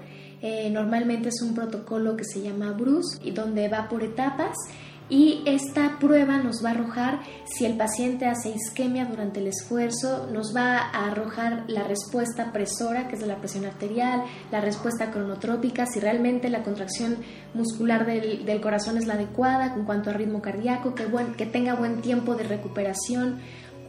eh, 0.47 0.69
normalmente 0.69 1.29
es 1.29 1.41
un 1.41 1.55
protocolo 1.55 2.15
que 2.15 2.23
se 2.23 2.39
llama 2.39 2.71
BRUCE 2.71 3.17
y 3.23 3.31
donde 3.31 3.67
va 3.67 3.89
por 3.89 4.03
etapas 4.03 4.55
y 5.09 5.41
esta 5.47 5.97
prueba 5.97 6.37
nos 6.37 6.63
va 6.63 6.69
a 6.69 6.73
arrojar 6.73 7.19
si 7.45 7.65
el 7.65 7.77
paciente 7.77 8.27
hace 8.27 8.49
isquemia 8.49 9.05
durante 9.05 9.39
el 9.39 9.47
esfuerzo, 9.47 10.27
nos 10.31 10.55
va 10.55 10.77
a 10.77 11.07
arrojar 11.07 11.63
la 11.67 11.83
respuesta 11.83 12.51
presora, 12.51 13.07
que 13.07 13.15
es 13.15 13.21
de 13.21 13.27
la 13.27 13.37
presión 13.37 13.65
arterial, 13.65 14.23
la 14.51 14.61
respuesta 14.61 15.09
cronotrópica, 15.09 15.87
si 15.87 15.99
realmente 15.99 16.49
la 16.49 16.61
contracción 16.61 17.17
muscular 17.55 18.05
del, 18.05 18.61
corazón 18.61 18.99
es 18.99 19.07
la 19.07 19.15
adecuada 19.15 19.73
en 19.75 19.85
cuanto 19.85 20.11
a 20.11 20.13
ritmo 20.13 20.43
cardíaco, 20.43 20.93
que, 20.93 21.07
buen, 21.07 21.33
que 21.33 21.47
tenga 21.47 21.73
buen 21.73 22.01
tiempo 22.01 22.35
de 22.35 22.43
recuperación 22.43 23.39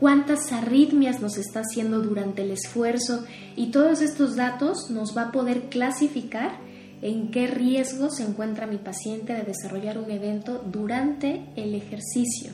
cuántas 0.01 0.53
arritmias 0.53 1.21
nos 1.21 1.37
está 1.39 1.61
haciendo 1.61 2.01
durante 2.01 2.43
el 2.43 2.51
esfuerzo 2.51 3.25
y 3.57 3.71
todos 3.71 4.03
estos 4.03 4.37
datos 4.37 4.91
nos 4.91 5.17
va 5.17 5.23
a 5.23 5.33
poder 5.33 5.69
clasificar 5.69 6.59
en 7.03 7.31
qué 7.31 7.47
riesgo 7.47 8.11
se 8.11 8.25
encuentra 8.25 8.67
mi 8.67 8.79
paciente 8.79 9.33
de 9.35 9.43
desarrollar 9.43 9.99
un 9.99 10.11
evento 10.11 10.63
durante 10.71 11.47
el 11.57 11.75
ejercicio. 11.75 12.53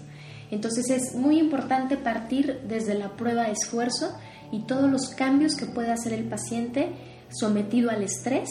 Entonces 0.50 0.90
es 0.90 1.14
muy 1.14 1.38
importante 1.38 1.96
partir 1.96 2.60
desde 2.68 2.94
la 2.94 3.16
prueba 3.16 3.44
de 3.44 3.52
esfuerzo 3.52 4.14
y 4.50 4.60
todos 4.64 4.90
los 4.90 5.08
cambios 5.10 5.54
que 5.54 5.66
puede 5.66 5.90
hacer 5.90 6.12
el 6.12 6.24
paciente 6.24 6.90
sometido 7.30 7.90
al 7.90 8.02
estrés, 8.02 8.50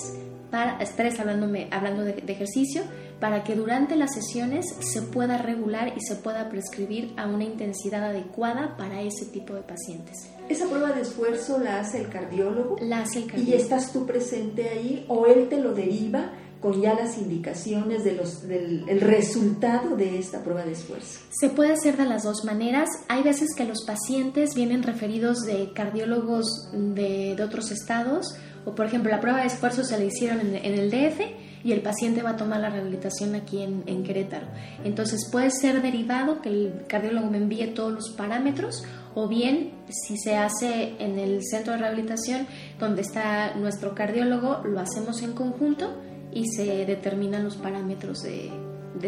para 0.51 0.77
estrés 0.79 1.19
hablándome, 1.19 1.69
hablando 1.71 2.03
de 2.03 2.23
ejercicio, 2.27 2.83
para 3.21 3.43
que 3.43 3.55
durante 3.55 3.95
las 3.95 4.13
sesiones 4.13 4.65
se 4.79 5.01
pueda 5.01 5.37
regular 5.37 5.93
y 5.95 6.01
se 6.01 6.15
pueda 6.15 6.49
prescribir 6.49 7.13
a 7.17 7.27
una 7.27 7.45
intensidad 7.45 8.03
adecuada 8.03 8.75
para 8.77 9.01
ese 9.01 9.25
tipo 9.27 9.53
de 9.53 9.61
pacientes. 9.61 10.29
¿Esa 10.49 10.67
prueba 10.67 10.91
de 10.91 11.01
esfuerzo 11.01 11.59
la 11.59 11.79
hace 11.79 12.01
el 12.01 12.09
cardiólogo? 12.09 12.75
La 12.81 13.01
hace 13.01 13.19
el 13.19 13.25
cardiólogo. 13.27 13.57
¿Y 13.57 13.61
estás 13.61 13.93
tú 13.93 14.05
presente 14.05 14.67
ahí 14.69 15.05
o 15.07 15.25
él 15.27 15.47
te 15.47 15.61
lo 15.61 15.73
deriva 15.73 16.33
con 16.59 16.79
ya 16.81 16.93
las 16.93 17.17
indicaciones 17.17 18.03
de 18.03 18.13
los, 18.13 18.47
del 18.47 18.87
el 18.87 19.01
resultado 19.01 19.95
de 19.95 20.19
esta 20.19 20.43
prueba 20.43 20.65
de 20.65 20.73
esfuerzo? 20.73 21.21
Se 21.29 21.49
puede 21.49 21.73
hacer 21.73 21.95
de 21.95 22.05
las 22.05 22.23
dos 22.23 22.43
maneras. 22.43 22.89
Hay 23.07 23.23
veces 23.23 23.49
que 23.55 23.65
los 23.65 23.85
pacientes 23.85 24.55
vienen 24.55 24.83
referidos 24.83 25.41
de 25.41 25.71
cardiólogos 25.73 26.69
de, 26.73 27.35
de 27.35 27.43
otros 27.43 27.71
estados 27.71 28.35
o 28.65 28.75
por 28.75 28.85
ejemplo 28.85 29.11
la 29.11 29.19
prueba 29.19 29.41
de 29.41 29.47
esfuerzo 29.47 29.83
se 29.83 29.97
la 29.97 30.03
hicieron 30.03 30.39
en, 30.41 30.55
en 30.55 30.73
el 30.73 30.89
DF 30.91 31.21
y 31.63 31.71
el 31.71 31.81
paciente 31.81 32.23
va 32.23 32.31
a 32.31 32.37
tomar 32.37 32.59
la 32.59 32.69
rehabilitación 32.69 33.35
aquí 33.35 33.61
en, 33.61 34.03
Querétaro. 34.03 34.47
Entonces 34.83 35.27
puede 35.31 35.51
ser 35.51 35.81
derivado 35.81 36.41
que 36.41 36.49
el 36.49 36.85
cardiólogo 36.87 37.29
me 37.29 37.37
envíe 37.37 37.67
todos 37.67 37.93
los 37.93 38.09
parámetros 38.11 38.83
o 39.13 39.27
bien 39.27 39.71
si 39.89 40.17
se 40.17 40.35
hace 40.35 40.95
en 40.99 41.19
el 41.19 41.41
centro 41.43 41.73
de 41.73 41.79
rehabilitación 41.79 42.47
donde 42.79 43.01
está 43.01 43.53
nuestro 43.55 43.93
cardiólogo, 43.93 44.63
lo 44.65 44.79
hacemos 44.79 45.21
en 45.21 45.33
conjunto 45.33 45.97
y 46.33 46.47
se 46.47 46.85
determinan 46.85 47.43
los 47.43 47.57
parámetros 47.57 48.23
de, 48.23 48.51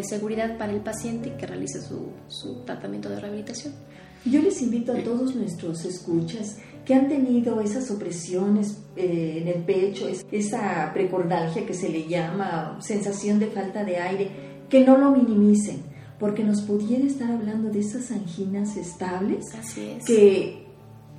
seguridad 0.04 0.58
para 0.58 0.72
el 0.72 0.82
paciente 0.82 1.36
que 1.38 1.46
realice 1.46 1.82
su, 1.82 2.10
su 2.28 2.64
tratamiento 2.66 3.10
de 3.10 3.20
rehabilitación. 3.20 3.74
Yo 4.26 4.42
les 4.42 4.62
invito 4.62 4.94
a 4.94 5.04
todos 5.04 5.36
nuestros 5.36 5.86
escuchas 5.86 6.58
que 6.86 6.94
han 6.94 7.08
tenido 7.08 7.62
esas 7.62 7.90
opresiones 7.92 8.84
eh, 8.96 9.40
en 9.42 9.48
el 9.48 9.64
pecho, 9.64 10.08
esa 10.32 10.92
precordalgia 10.94 11.66
que 11.66 11.74
se 11.74 11.90
le 11.90 12.08
llama, 12.08 12.78
sensación 12.82 13.40
de 13.40 13.48
falta 13.48 13.84
de 13.84 13.98
aire, 13.98 14.32
que 14.70 14.82
no 14.82 14.98
lo 14.98 15.12
minimicen, 15.12 15.84
porque 16.20 16.44
nos 16.44 16.62
pudiera 16.62 17.06
estar 17.06 17.32
hablando 17.32 17.70
de 17.70 17.80
esas 17.80 18.12
anginas 18.12 18.76
estables, 18.76 19.54
Así 19.56 19.96
es. 19.98 20.06
que 20.06 20.68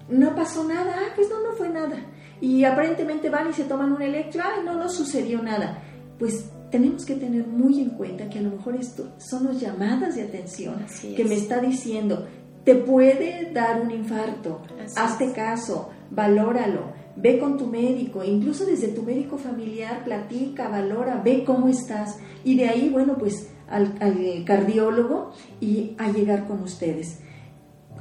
no 0.09 0.35
pasó 0.35 0.65
nada, 0.65 0.95
ah, 0.99 1.13
pues 1.15 1.29
no, 1.31 1.43
no 1.43 1.57
fue 1.57 1.69
nada. 1.71 1.97
Y 2.41 2.65
aparentemente 2.65 3.31
van 3.31 3.49
y 3.51 3.53
se 3.55 3.65
toman 3.65 3.93
un 3.93 4.03
electro, 4.03 4.43
ay, 4.45 4.65
no, 4.65 4.75
no 4.75 4.89
sucedió 4.89 5.43
nada. 5.43 5.83
Pues 6.19 6.51
tenemos 6.71 7.07
que 7.07 7.15
tener 7.15 7.47
muy 7.47 7.81
en 7.81 7.91
cuenta 7.91 8.29
que 8.29 8.41
a 8.41 8.43
lo 8.43 8.51
mejor 8.51 8.77
esto 8.77 9.15
son 9.19 9.47
las 9.47 9.61
llamadas 9.61 10.17
de 10.17 10.23
atención 10.23 10.85
que 11.17 11.25
me 11.25 11.37
está 11.37 11.61
diciendo, 11.61 12.27
te 12.65 12.75
puede 12.75 13.51
dar 13.53 13.81
un 13.81 13.91
infarto, 13.91 14.63
hazte 14.97 15.33
caso, 15.33 15.91
valóralo, 16.11 16.93
ve 17.17 17.39
con 17.39 17.59
tu 17.59 17.67
médico, 17.67 18.25
incluso 18.25 18.65
desde 18.65 18.89
tu 18.89 19.03
médico 19.03 19.37
familiar, 19.39 20.03
platica, 20.05 20.69
valora, 20.69 21.21
ve 21.23 21.45
cómo 21.45 21.69
estás. 21.69 22.19
Y 22.43 22.57
de 22.57 22.69
ahí, 22.69 22.89
bueno, 22.89 23.17
pues 23.19 23.51
al, 23.69 24.45
cardiólogo 24.45 25.33
y 25.61 25.95
a 25.99 26.11
llegar 26.11 26.47
con 26.47 26.63
ustedes. 26.63 27.21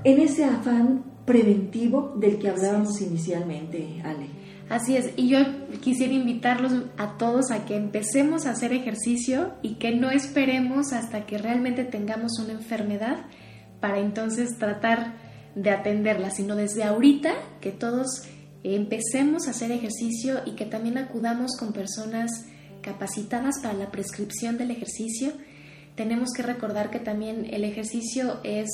En 0.03 0.19
ese 0.19 0.45
afán 0.45 1.03
preventivo 1.25 2.13
del 2.17 2.37
que 2.37 2.49
hablábamos 2.49 3.01
inicialmente, 3.01 4.01
Ale. 4.03 4.27
Así 4.69 4.95
es, 4.95 5.11
y 5.17 5.27
yo 5.27 5.39
quisiera 5.81 6.13
invitarlos 6.13 6.71
a 6.97 7.17
todos 7.17 7.51
a 7.51 7.65
que 7.65 7.75
empecemos 7.75 8.45
a 8.45 8.51
hacer 8.51 8.73
ejercicio 8.73 9.53
y 9.61 9.75
que 9.75 9.93
no 9.93 10.09
esperemos 10.09 10.93
hasta 10.93 11.25
que 11.25 11.37
realmente 11.37 11.83
tengamos 11.83 12.39
una 12.39 12.53
enfermedad 12.53 13.25
para 13.83 13.99
entonces 13.99 14.57
tratar 14.57 15.11
de 15.55 15.69
atenderla, 15.69 16.31
sino 16.31 16.55
desde 16.55 16.85
ahorita 16.85 17.33
que 17.59 17.73
todos 17.73 18.07
empecemos 18.63 19.45
a 19.45 19.49
hacer 19.51 19.73
ejercicio 19.73 20.39
y 20.45 20.51
que 20.51 20.65
también 20.65 20.97
acudamos 20.97 21.57
con 21.59 21.73
personas 21.73 22.31
capacitadas 22.81 23.55
para 23.61 23.73
la 23.73 23.91
prescripción 23.91 24.57
del 24.57 24.71
ejercicio. 24.71 25.33
Tenemos 25.95 26.29
que 26.33 26.43
recordar 26.43 26.91
que 26.91 26.99
también 26.99 27.45
el 27.51 27.65
ejercicio 27.65 28.39
es 28.45 28.69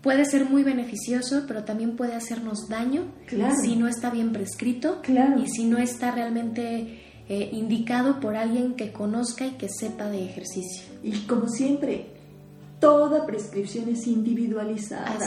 puede 0.00 0.24
ser 0.24 0.46
muy 0.46 0.62
beneficioso, 0.62 1.44
pero 1.46 1.64
también 1.64 1.94
puede 1.94 2.14
hacernos 2.14 2.70
daño 2.70 3.04
si 3.62 3.76
no 3.76 3.86
está 3.86 4.08
bien 4.08 4.32
prescrito 4.32 5.02
y 5.36 5.46
si 5.50 5.66
no 5.66 5.76
está 5.76 6.10
realmente 6.10 7.00
eh, 7.28 7.50
indicado 7.52 8.18
por 8.18 8.34
alguien 8.34 8.76
que 8.76 8.92
conozca 8.92 9.46
y 9.46 9.58
que 9.58 9.68
sepa 9.68 10.08
de 10.08 10.24
ejercicio. 10.24 10.84
Y 11.02 11.26
como 11.26 11.48
siempre, 11.48 12.17
toda 12.80 13.26
prescripción 13.26 13.88
es 13.88 14.06
individualizada. 14.06 15.18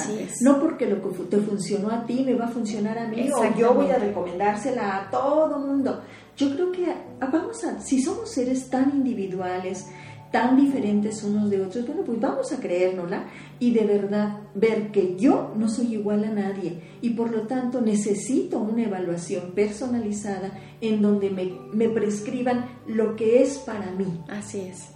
No 0.42 0.60
porque 0.60 0.88
lo 0.88 1.02
que 1.02 1.18
te 1.26 1.38
funcionó 1.38 1.90
a 1.90 2.06
ti 2.06 2.24
me 2.26 2.36
va 2.36 2.46
a 2.46 2.50
funcionar 2.50 2.98
a 2.98 3.08
mí 3.08 3.30
o 3.32 3.58
yo 3.58 3.74
voy 3.74 3.90
a 3.90 3.98
recomendársela 3.98 4.98
a 4.98 5.10
todo 5.10 5.60
mundo. 5.60 6.02
Yo 6.38 6.54
creo 6.54 6.72
que 6.72 6.86
ah, 7.20 7.30
vamos 7.32 7.64
a, 7.64 7.80
si 7.82 8.02
somos 8.02 8.32
seres 8.32 8.70
tan 8.70 8.92
individuales, 8.92 9.86
tan 10.32 10.56
diferentes 10.56 11.24
unos 11.24 11.50
de 11.50 11.62
otros, 11.62 11.86
bueno, 11.86 12.04
pues 12.06 12.20
vamos 12.20 12.54
a 12.54 12.60
creérnosla 12.60 13.26
y 13.60 13.74
de 13.74 13.86
verdad 13.86 14.40
ver 14.56 14.92
que 14.92 15.18
yo 15.18 15.54
no 15.58 15.68
soy 15.68 15.96
igual 15.96 16.24
a 16.24 16.30
nadie 16.30 16.82
y 17.02 17.12
por 17.12 17.32
lo 17.32 17.42
tanto 17.48 17.82
necesito 17.82 18.60
una 18.60 18.84
evaluación 18.84 19.52
personalizada 19.52 20.58
en 20.80 21.02
donde 21.02 21.30
me, 21.30 21.52
me 21.74 21.90
prescriban 21.90 22.66
lo 22.88 23.18
que 23.18 23.44
es 23.44 23.58
para 23.60 23.92
mí. 23.92 24.24
Así 24.30 24.62
es. 24.62 24.88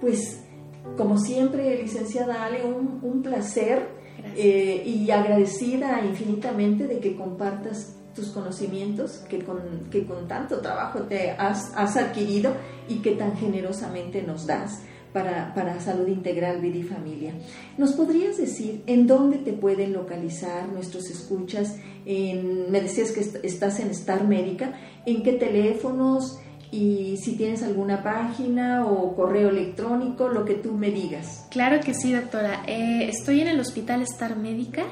Pues 0.00 0.45
como 0.96 1.18
siempre, 1.18 1.82
licenciada 1.82 2.44
Ale, 2.44 2.64
un, 2.64 3.22
placer 3.22 3.88
eh, 4.36 4.82
y 4.84 5.10
agradecida 5.10 6.04
infinitamente 6.04 6.86
de 6.86 7.00
que 7.00 7.16
compartas 7.16 7.96
tus 8.16 8.28
conocimientos 8.28 9.18
que 9.28 9.44
con, 9.44 9.88
que 9.90 10.06
con 10.06 10.26
tanto 10.26 10.60
trabajo 10.60 11.00
te 11.00 11.30
has, 11.32 11.74
adquirido 11.76 12.54
y 12.88 12.96
que 12.96 13.12
tan 13.12 13.36
generosamente 13.36 14.22
nos 14.22 14.46
das 14.46 14.82
para, 15.12 15.54
para, 15.54 15.80
Salud 15.80 16.08
Integral, 16.08 16.60
Vida 16.60 16.78
y 16.78 16.82
Familia. 16.82 17.34
¿Nos 17.78 17.92
podrías 17.92 18.36
decir 18.36 18.82
en 18.86 19.06
dónde 19.06 19.38
te 19.38 19.52
pueden 19.52 19.92
localizar 19.92 20.68
nuestros 20.68 21.08
escuchas? 21.10 21.76
En, 22.04 22.70
me 22.70 22.80
decías 22.80 23.12
que 23.12 23.20
estás 23.46 23.80
en 23.80 23.90
Star 23.90 24.26
Médica. 24.26 24.74
¿En 25.06 25.22
qué 25.22 25.34
teléfonos? 25.34 26.38
Y 26.70 27.16
si 27.18 27.36
tienes 27.36 27.62
alguna 27.62 28.02
página 28.02 28.86
o 28.86 29.14
correo 29.14 29.50
electrónico, 29.50 30.28
lo 30.28 30.44
que 30.44 30.54
tú 30.54 30.72
me 30.72 30.90
digas. 30.90 31.46
Claro 31.50 31.80
que 31.80 31.94
sí, 31.94 32.12
doctora. 32.12 32.64
Eh, 32.66 33.08
estoy 33.08 33.40
en 33.40 33.46
el 33.48 33.60
Hospital 33.60 34.02
Star 34.02 34.36
Médica, 34.36 34.84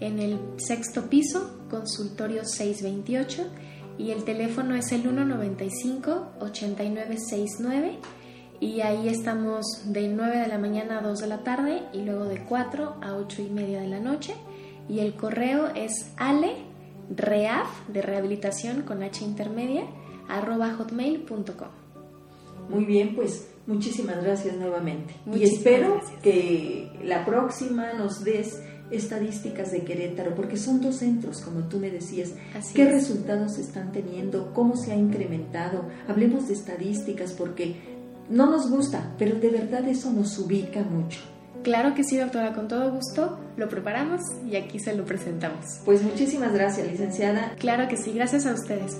en 0.00 0.18
el 0.18 0.38
sexto 0.58 1.08
piso, 1.08 1.58
consultorio 1.70 2.44
628, 2.44 3.46
y 3.98 4.10
el 4.10 4.24
teléfono 4.24 4.74
es 4.74 4.90
el 4.92 5.04
195-8969, 5.04 7.98
y 8.60 8.80
ahí 8.80 9.08
estamos 9.08 9.64
de 9.86 10.08
9 10.08 10.38
de 10.38 10.48
la 10.48 10.58
mañana 10.58 10.98
a 10.98 11.02
2 11.02 11.20
de 11.20 11.26
la 11.26 11.42
tarde, 11.42 11.82
y 11.92 12.02
luego 12.02 12.26
de 12.26 12.44
4 12.44 12.96
a 13.00 13.14
8 13.14 13.42
y 13.42 13.50
media 13.50 13.80
de 13.80 13.88
la 13.88 14.00
noche, 14.00 14.34
y 14.88 15.00
el 15.00 15.14
correo 15.14 15.68
es 15.74 16.12
ale, 16.16 16.56
reaf, 17.14 17.68
de 17.88 18.00
rehabilitación 18.02 18.82
con 18.82 19.02
H 19.02 19.24
intermedia, 19.24 19.84
hotmail.com. 20.40 21.68
Muy 22.68 22.84
bien, 22.84 23.14
pues 23.14 23.48
muchísimas 23.66 24.22
gracias 24.22 24.56
nuevamente. 24.56 25.14
y 25.34 25.42
espero 25.42 26.00
que 26.22 26.90
la 27.04 27.24
próxima 27.24 27.92
nos 27.94 28.24
des 28.24 28.60
estadísticas 28.90 29.72
de 29.72 29.82
Querétaro, 29.82 30.34
porque 30.34 30.56
son 30.56 30.80
dos 30.80 30.96
centros, 30.96 31.40
como 31.40 31.60
tú 31.68 31.78
me 31.78 31.90
decías. 31.90 32.34
¿Qué 32.74 32.84
resultados 32.84 33.58
están 33.58 33.90
teniendo? 33.92 34.52
¿Cómo 34.52 34.76
se 34.76 34.92
ha 34.92 34.96
incrementado? 34.96 35.86
Hablemos 36.08 36.48
de 36.48 36.54
estadísticas, 36.54 37.32
porque 37.32 37.76
no 38.28 38.50
nos 38.50 38.70
gusta, 38.70 39.14
pero 39.18 39.38
de 39.38 39.48
verdad 39.48 39.86
eso 39.88 40.12
nos 40.12 40.38
ubica 40.38 40.82
mucho. 40.82 41.20
Claro 41.62 41.94
que 41.94 42.02
sí, 42.02 42.16
doctora, 42.16 42.54
con 42.54 42.66
todo 42.66 42.90
gusto 42.90 43.38
lo 43.56 43.68
preparamos 43.68 44.20
y 44.50 44.56
aquí 44.56 44.80
se 44.80 44.94
lo 44.94 45.04
presentamos. 45.04 45.80
Pues 45.84 46.02
muchísimas 46.02 46.52
gracias, 46.52 46.88
licenciada. 46.88 47.54
Claro 47.58 47.88
que 47.88 47.96
sí, 47.96 48.12
gracias 48.12 48.46
a 48.46 48.54
ustedes. 48.54 48.96